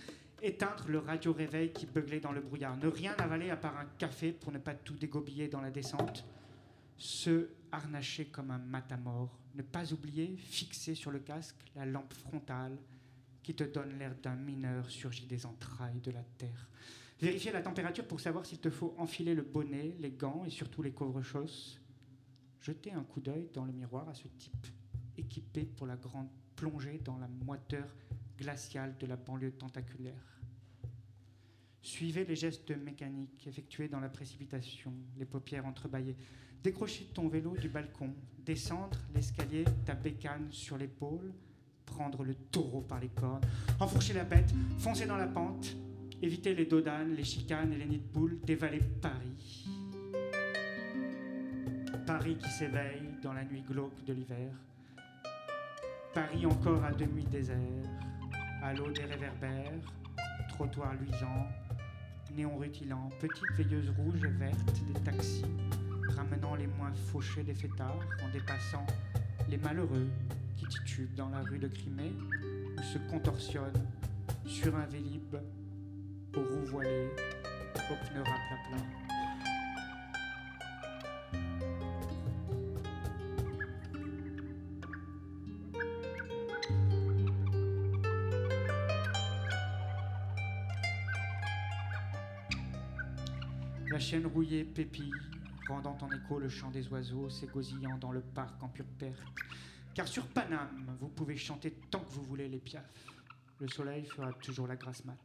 éteindre 0.42 0.86
le 0.88 1.00
radio-réveil 1.00 1.72
qui 1.72 1.86
beuglait 1.86 2.20
dans 2.20 2.32
le 2.32 2.42
brouillard, 2.42 2.78
ne 2.78 2.88
rien 2.88 3.14
avaler 3.18 3.50
à 3.50 3.58
part 3.58 3.78
un 3.78 3.86
café 3.98 4.32
pour 4.32 4.52
ne 4.52 4.58
pas 4.58 4.74
tout 4.74 4.96
dégobiller 4.96 5.48
dans 5.48 5.62
la 5.62 5.72
descente, 5.72 6.26
se 6.98 7.50
harnacher 7.72 8.26
comme 8.26 8.52
un 8.52 8.58
matamor, 8.58 9.40
ne 9.56 9.62
pas 9.62 9.92
oublier, 9.94 10.36
fixer 10.38 10.96
sur 10.96 11.12
le 11.12 11.20
casque 11.20 11.58
la 11.76 11.86
lampe 11.86 12.14
frontale 12.14 12.78
qui 13.44 13.56
te 13.56 13.64
donne 13.64 13.98
l'air 13.98 14.16
d'un 14.22 14.36
mineur 14.36 14.90
surgi 14.90 15.26
des 15.26 15.46
entrailles 15.46 16.02
de 16.02 16.12
la 16.12 16.24
terre. 16.38 16.68
Vérifier 17.20 17.52
la 17.52 17.62
température 17.62 18.08
pour 18.08 18.20
savoir 18.20 18.46
s'il 18.46 18.60
te 18.60 18.70
faut 18.70 18.96
enfiler 18.98 19.36
le 19.36 19.42
bonnet, 19.42 19.96
les 20.00 20.12
gants 20.12 20.44
et 20.46 20.50
surtout 20.50 20.82
les 20.82 20.92
couvre-chausses. 20.92 21.82
Jeter 22.62 22.92
un 22.94 23.04
coup 23.04 23.20
d'œil 23.20 23.50
dans 23.54 23.66
le 23.66 23.74
miroir 23.74 24.08
à 24.08 24.14
ce 24.14 24.28
type, 24.28 24.68
équipé 25.18 25.66
pour 25.66 25.88
la 25.88 25.96
grande 25.96 26.30
plongée 26.56 27.00
dans 27.04 27.18
la 27.18 27.28
moiteur 27.28 27.88
glaciale 28.40 28.96
de 28.98 29.06
la 29.06 29.18
banlieue 29.18 29.52
tentaculaire. 29.52 30.40
Suivez 31.82 32.26
les 32.26 32.36
gestes 32.36 32.72
mécaniques 32.72 33.48
effectués 33.48 33.88
dans 33.88 34.00
la 34.00 34.10
précipitation, 34.10 34.94
les 35.18 35.26
paupières 35.26 35.66
entrebâillées. 35.66 36.16
Décrocher 36.64 37.06
ton 37.14 37.28
vélo 37.28 37.56
du 37.56 37.70
balcon, 37.70 38.14
descendre 38.46 38.98
l'escalier, 39.14 39.64
ta 39.86 39.96
bécane 39.96 40.52
sur 40.52 40.78
l'épaule, 40.78 41.34
prendre 41.86 42.24
le 42.24 42.36
taureau 42.36 42.82
par 42.82 43.00
les 43.00 43.08
cornes, 43.10 43.42
enfourcher 43.80 44.14
la 44.14 44.26
bête, 44.26 44.54
foncer 44.78 45.06
dans 45.06 45.18
la 45.18 45.28
pente, 45.28 45.76
éviter 46.22 46.54
les 46.54 46.66
dodanes, 46.66 47.16
les 47.16 47.24
chicanes 47.24 47.74
et 47.74 47.78
les 47.78 47.86
nids 47.86 48.00
de 48.00 48.08
poules, 48.08 48.40
dévaler 48.44 48.82
Paris. 49.02 49.68
Paris 52.06 52.38
qui 52.38 52.50
s'éveille 52.50 53.10
dans 53.24 53.34
la 53.34 53.46
nuit 53.46 53.62
glauque 53.62 54.04
de 54.06 54.14
l'hiver. 54.14 54.52
Paris 56.14 56.46
encore 56.46 56.84
à 56.84 56.92
demi 56.92 57.24
désert, 57.26 57.58
à 58.62 58.74
l'eau 58.74 58.92
des 58.92 59.04
réverbères, 59.04 59.72
trottoirs 60.50 60.94
luisants, 60.96 61.48
néons 62.36 62.58
rutilants, 62.58 63.10
petites 63.20 63.52
veilleuses 63.56 63.92
rouges 63.98 64.24
et 64.24 64.32
vertes 64.32 64.82
des 64.94 65.00
taxis, 65.02 65.46
ramenant 66.16 66.56
les 66.56 66.68
moins 66.68 66.92
fauchés 67.12 67.44
des 67.44 67.54
fêtards 67.54 68.00
en 68.24 68.30
dépassant 68.30 68.86
les 69.50 69.58
malheureux 69.58 70.08
qui 70.58 70.66
titubent 70.68 71.16
dans 71.16 71.30
la 71.30 71.40
rue 71.40 71.60
de 71.60 71.68
Crimée 71.68 72.14
ou 72.78 72.82
se 72.82 72.98
contorsionnent 73.10 73.88
sur 74.46 74.76
un 74.76 74.86
vélib 74.86 75.36
aux 76.36 76.40
roues 76.40 76.66
voilées, 76.66 77.10
aux 77.76 78.08
pneus 78.08 78.24
raplapla. 78.24 79.09
Rouillée 94.26 94.64
pépille, 94.64 95.14
rendant 95.68 95.98
en 96.02 96.12
écho 96.12 96.40
le 96.40 96.50
chant 96.50 96.72
des 96.72 96.88
oiseaux 96.90 97.30
s'égosillant 97.30 97.98
dans 97.98 98.12
le 98.12 98.22
parc 98.22 98.62
en 98.64 98.68
pure 98.68 98.86
perte. 98.98 99.22
Car 99.94 100.08
sur 100.08 100.28
Paname, 100.28 100.98
vous 101.00 101.10
pouvez 101.10 101.38
chanter 101.38 101.72
tant 101.90 102.00
que 102.00 102.12
vous 102.12 102.24
voulez 102.24 102.48
les 102.48 102.60
piafs. 102.60 103.06
Le 103.60 103.68
soleil 103.68 104.06
fera 104.06 104.32
toujours 104.34 104.68
la 104.68 104.76
grasse 104.76 105.04
mat. 105.06 105.18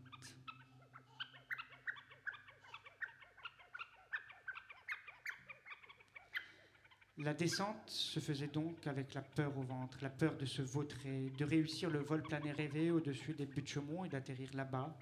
La 7.18 7.32
descente 7.32 7.88
se 7.88 8.18
faisait 8.18 8.48
donc 8.48 8.86
avec 8.86 9.14
la 9.14 9.22
peur 9.22 9.56
au 9.56 9.62
ventre, 9.62 9.98
la 10.02 10.10
peur 10.10 10.36
de 10.36 10.44
se 10.44 10.62
vautrer, 10.62 11.30
de 11.38 11.44
réussir 11.44 11.88
le 11.88 12.00
vol 12.00 12.22
plané 12.22 12.50
rêvé 12.50 12.90
au-dessus 12.90 13.34
des 13.34 13.46
buts 13.46 13.62
de 13.62 13.68
Chaumont 13.68 14.04
et 14.04 14.08
d'atterrir 14.08 14.50
là-bas, 14.54 14.98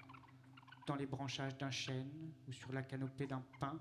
dans 0.85 0.95
les 0.95 1.05
branchages 1.05 1.57
d'un 1.57 1.71
chêne 1.71 2.09
ou 2.47 2.51
sur 2.51 2.71
la 2.73 2.81
canopée 2.81 3.27
d'un 3.27 3.43
pin, 3.59 3.79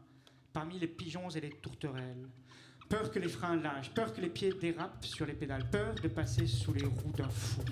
parmi 0.52 0.78
les 0.78 0.86
pigeons 0.86 1.28
et 1.30 1.40
les 1.40 1.50
tourterelles. 1.50 2.28
Peur 2.88 3.10
que 3.10 3.18
les 3.18 3.28
freins 3.28 3.56
lâchent, 3.56 3.92
peur 3.94 4.12
que 4.12 4.20
les 4.20 4.28
pieds 4.28 4.52
dérapent 4.52 5.04
sur 5.04 5.26
les 5.26 5.32
pédales, 5.32 5.68
peur 5.70 5.94
de 5.94 6.08
passer 6.08 6.46
sous 6.46 6.72
les 6.72 6.84
roues 6.84 7.12
d'un 7.16 7.28
fou. 7.28 7.62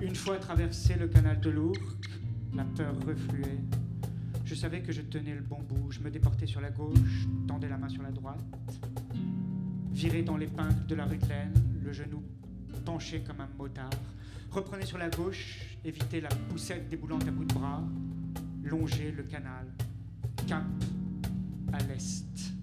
Une 0.00 0.14
fois 0.14 0.36
traversé 0.38 0.96
le 0.96 1.08
canal 1.08 1.40
de 1.40 1.50
l'Ourcq, 1.50 2.10
la 2.54 2.64
peur 2.64 2.94
refluait. 3.06 3.60
Je 4.44 4.54
savais 4.54 4.82
que 4.82 4.92
je 4.92 5.02
tenais 5.02 5.34
le 5.34 5.42
bon 5.42 5.62
bout, 5.62 5.90
je 5.90 6.00
me 6.00 6.10
déportais 6.10 6.46
sur 6.46 6.60
la 6.60 6.70
gauche, 6.70 7.26
tendais 7.48 7.68
la 7.68 7.78
main 7.78 7.88
sur 7.88 8.02
la 8.02 8.10
droite, 8.10 8.38
virais 9.92 10.22
dans 10.22 10.36
l'épingle 10.36 10.86
de 10.86 10.94
la 10.94 11.06
rue 11.06 11.18
de 11.18 11.26
Laine, 11.26 11.80
le 11.82 11.92
genou 11.92 12.22
penché 12.84 13.22
comme 13.22 13.40
un 13.40 13.48
motard, 13.58 13.90
reprenez 14.50 14.86
sur 14.86 14.98
la 14.98 15.08
gauche, 15.08 15.76
évitez 15.84 16.20
la 16.20 16.28
poussette 16.50 16.88
déboulante 16.88 17.26
à 17.28 17.30
bout 17.30 17.44
de 17.44 17.54
bras, 17.54 17.82
longez 18.62 19.12
le 19.12 19.22
canal, 19.22 19.66
cap 20.46 20.64
à 21.72 21.78
l'est. 21.84 22.55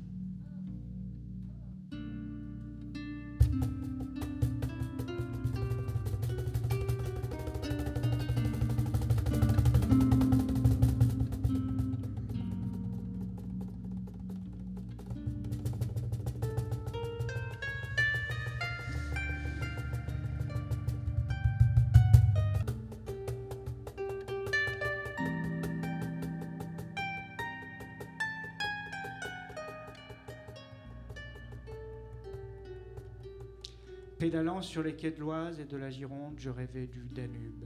Sur 34.61 34.83
les 34.83 34.95
quais 34.95 35.11
de 35.11 35.19
l'Oise 35.19 35.59
et 35.59 35.65
de 35.65 35.77
la 35.77 35.89
Gironde, 35.89 36.35
je 36.37 36.49
rêvais 36.49 36.87
du 36.87 37.03
Danube. 37.13 37.65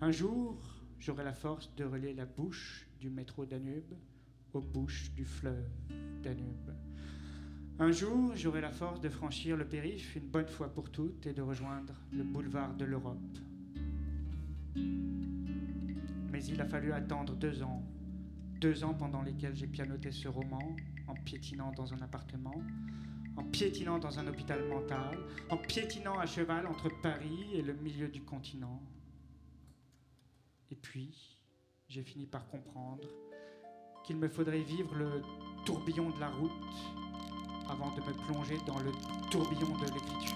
Un 0.00 0.10
jour, 0.10 0.58
j'aurai 0.98 1.24
la 1.24 1.32
force 1.32 1.74
de 1.76 1.84
relier 1.84 2.12
la 2.12 2.26
bouche 2.26 2.86
du 3.00 3.08
métro 3.08 3.46
Danube 3.46 3.94
aux 4.52 4.60
bouches 4.60 5.12
du 5.12 5.24
fleuve 5.24 5.68
Danube. 6.22 6.70
Un 7.78 7.92
jour, 7.92 8.32
j'aurai 8.34 8.60
la 8.60 8.70
force 8.70 9.00
de 9.00 9.08
franchir 9.08 9.56
le 9.56 9.64
périph' 9.64 10.16
une 10.16 10.28
bonne 10.28 10.48
fois 10.48 10.72
pour 10.72 10.90
toutes 10.90 11.26
et 11.26 11.32
de 11.32 11.42
rejoindre 11.42 11.94
le 12.12 12.24
boulevard 12.24 12.74
de 12.74 12.84
l'Europe. 12.84 13.38
Mais 14.74 16.44
il 16.44 16.60
a 16.60 16.66
fallu 16.66 16.92
attendre 16.92 17.34
deux 17.36 17.62
ans, 17.62 17.82
deux 18.60 18.84
ans 18.84 18.94
pendant 18.94 19.22
lesquels 19.22 19.54
j'ai 19.54 19.68
pianoté 19.68 20.10
ce 20.10 20.28
roman 20.28 20.76
en 21.06 21.14
piétinant 21.14 21.72
dans 21.72 21.94
un 21.94 21.98
appartement, 22.02 22.60
en 23.36 23.44
piétinant 23.44 23.98
dans 23.98 24.18
un 24.18 24.26
hôpital 24.26 24.66
mental, 24.68 25.18
en 25.50 25.56
piétinant 25.56 26.18
à 26.18 26.26
cheval 26.26 26.66
entre 26.66 26.88
Paris 27.02 27.46
et 27.54 27.62
le 27.62 27.74
milieu 27.74 28.08
du 28.08 28.22
continent. 28.22 28.82
Et 30.70 30.76
puis, 30.76 31.42
j'ai 31.88 32.02
fini 32.02 32.26
par 32.26 32.48
comprendre 32.48 33.08
qu'il 34.04 34.16
me 34.16 34.28
faudrait 34.28 34.62
vivre 34.62 34.94
le 34.94 35.22
tourbillon 35.64 36.10
de 36.10 36.20
la 36.20 36.28
route 36.28 36.50
avant 37.68 37.94
de 37.94 38.00
me 38.00 38.12
plonger 38.26 38.56
dans 38.66 38.78
le 38.78 38.92
tourbillon 39.30 39.76
de 39.78 39.84
l'écriture. 39.84 40.35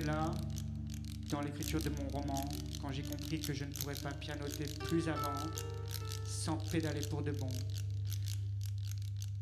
Là, 0.00 0.30
dans 1.30 1.40
l'écriture 1.40 1.80
de 1.80 1.90
mon 1.90 2.08
roman, 2.08 2.48
quand 2.80 2.92
j'ai 2.92 3.02
compris 3.02 3.40
que 3.40 3.52
je 3.52 3.64
ne 3.64 3.72
pourrais 3.72 3.94
pas 3.94 4.12
pianoter 4.12 4.64
plus 4.64 5.08
avant 5.08 5.50
sans 6.24 6.56
pédaler 6.70 7.06
pour 7.08 7.22
de 7.22 7.32
bon. 7.32 7.48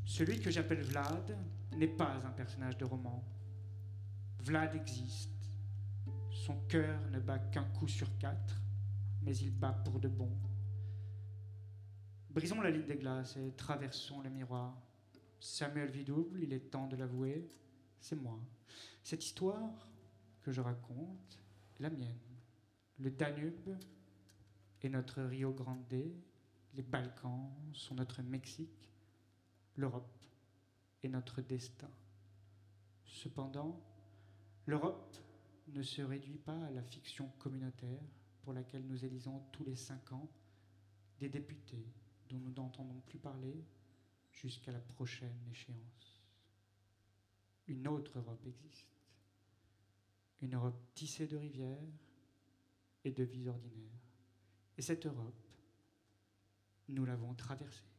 Celui 0.07 0.41
que 0.41 0.51
j'appelle 0.51 0.83
Vlad 0.83 1.37
n'est 1.77 1.89
pas 1.89 2.23
un 2.25 2.31
personnage 2.31 2.79
de 2.79 2.85
roman. 2.85 3.23
Vlad 4.41 4.75
existe. 4.75 5.31
Son 6.31 6.57
cœur 6.69 7.01
ne 7.11 7.21
bat 7.21 7.39
qu'un 7.39 7.65
coup 7.65 7.89
sur 7.89 8.17
quatre, 8.19 8.61
mais 9.23 9.37
il 9.37 9.51
bat 9.51 9.73
pour 9.85 9.99
de 10.01 10.09
bon. 10.09 10.31
Brisons 12.31 12.61
la 12.61 12.71
ligne 12.71 12.87
des 12.87 12.97
glaces 12.97 13.37
et 13.37 13.53
traversons 13.53 14.21
le 14.21 14.31
miroir. 14.31 14.77
Samuel 15.41 15.91
Vidouble, 15.91 16.43
il 16.43 16.53
est 16.53 16.71
temps 16.71 16.87
de 16.87 16.97
l'avouer, 16.97 17.51
c'est 18.01 18.17
moi. 18.17 18.39
Cette 19.03 19.25
histoire 19.25 19.89
que 20.45 20.53
je 20.53 20.61
raconte 20.61 21.43
la 21.81 21.91
mienne. 21.91 22.21
Le 22.99 23.11
Danube 23.11 23.77
est 24.83 24.89
notre 24.91 25.23
Rio 25.23 25.53
Grande, 25.53 26.13
les 26.75 26.83
Balkans 26.83 27.51
sont 27.73 27.95
notre 27.95 28.23
Mexique, 28.23 28.93
l'Europe 29.77 30.23
est 31.03 31.09
notre 31.09 31.41
destin. 31.41 31.91
Cependant, 33.07 33.81
l'Europe 34.67 35.17
ne 35.69 35.83
se 35.83 36.03
réduit 36.03 36.39
pas 36.39 36.67
à 36.67 36.71
la 36.71 36.83
fiction 36.83 37.29
communautaire 37.39 38.03
pour 38.43 38.53
laquelle 38.53 38.87
nous 38.87 39.03
élisons 39.05 39.41
tous 39.51 39.65
les 39.65 39.77
cinq 39.77 40.13
ans 40.13 40.29
des 41.19 41.31
députés 41.31 41.87
dont 42.29 42.39
nous 42.39 42.53
n'entendons 42.53 43.01
plus 43.07 43.19
parler 43.19 43.65
jusqu'à 44.31 44.73
la 44.73 44.81
prochaine 44.81 45.41
échéance. 45.51 46.23
Une 47.67 47.89
autre 47.89 48.19
Europe 48.19 48.45
existe. 48.47 48.94
Une 50.45 50.57
Europe 50.57 50.79
tissée 50.95 51.27
de 51.27 51.39
rivières 51.39 51.89
et 53.03 53.11
de 53.11 53.25
vies 53.25 53.49
ordinaires. 53.49 53.99
Et 54.77 54.83
cette 54.83 55.07
Europe, 55.07 55.43
nous 56.89 57.07
l'avons 57.07 57.33
traversée. 57.33 57.94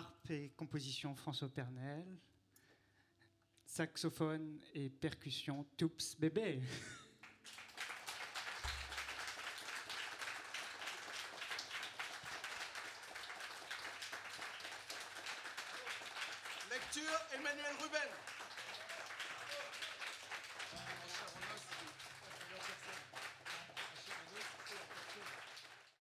Harpe 0.00 0.30
et 0.30 0.50
composition 0.56 1.14
François 1.14 1.50
Pernel, 1.50 2.06
saxophone 3.66 4.58
et 4.74 4.88
percussion 4.88 5.66
Toups 5.76 6.16
Bébé. 6.18 6.62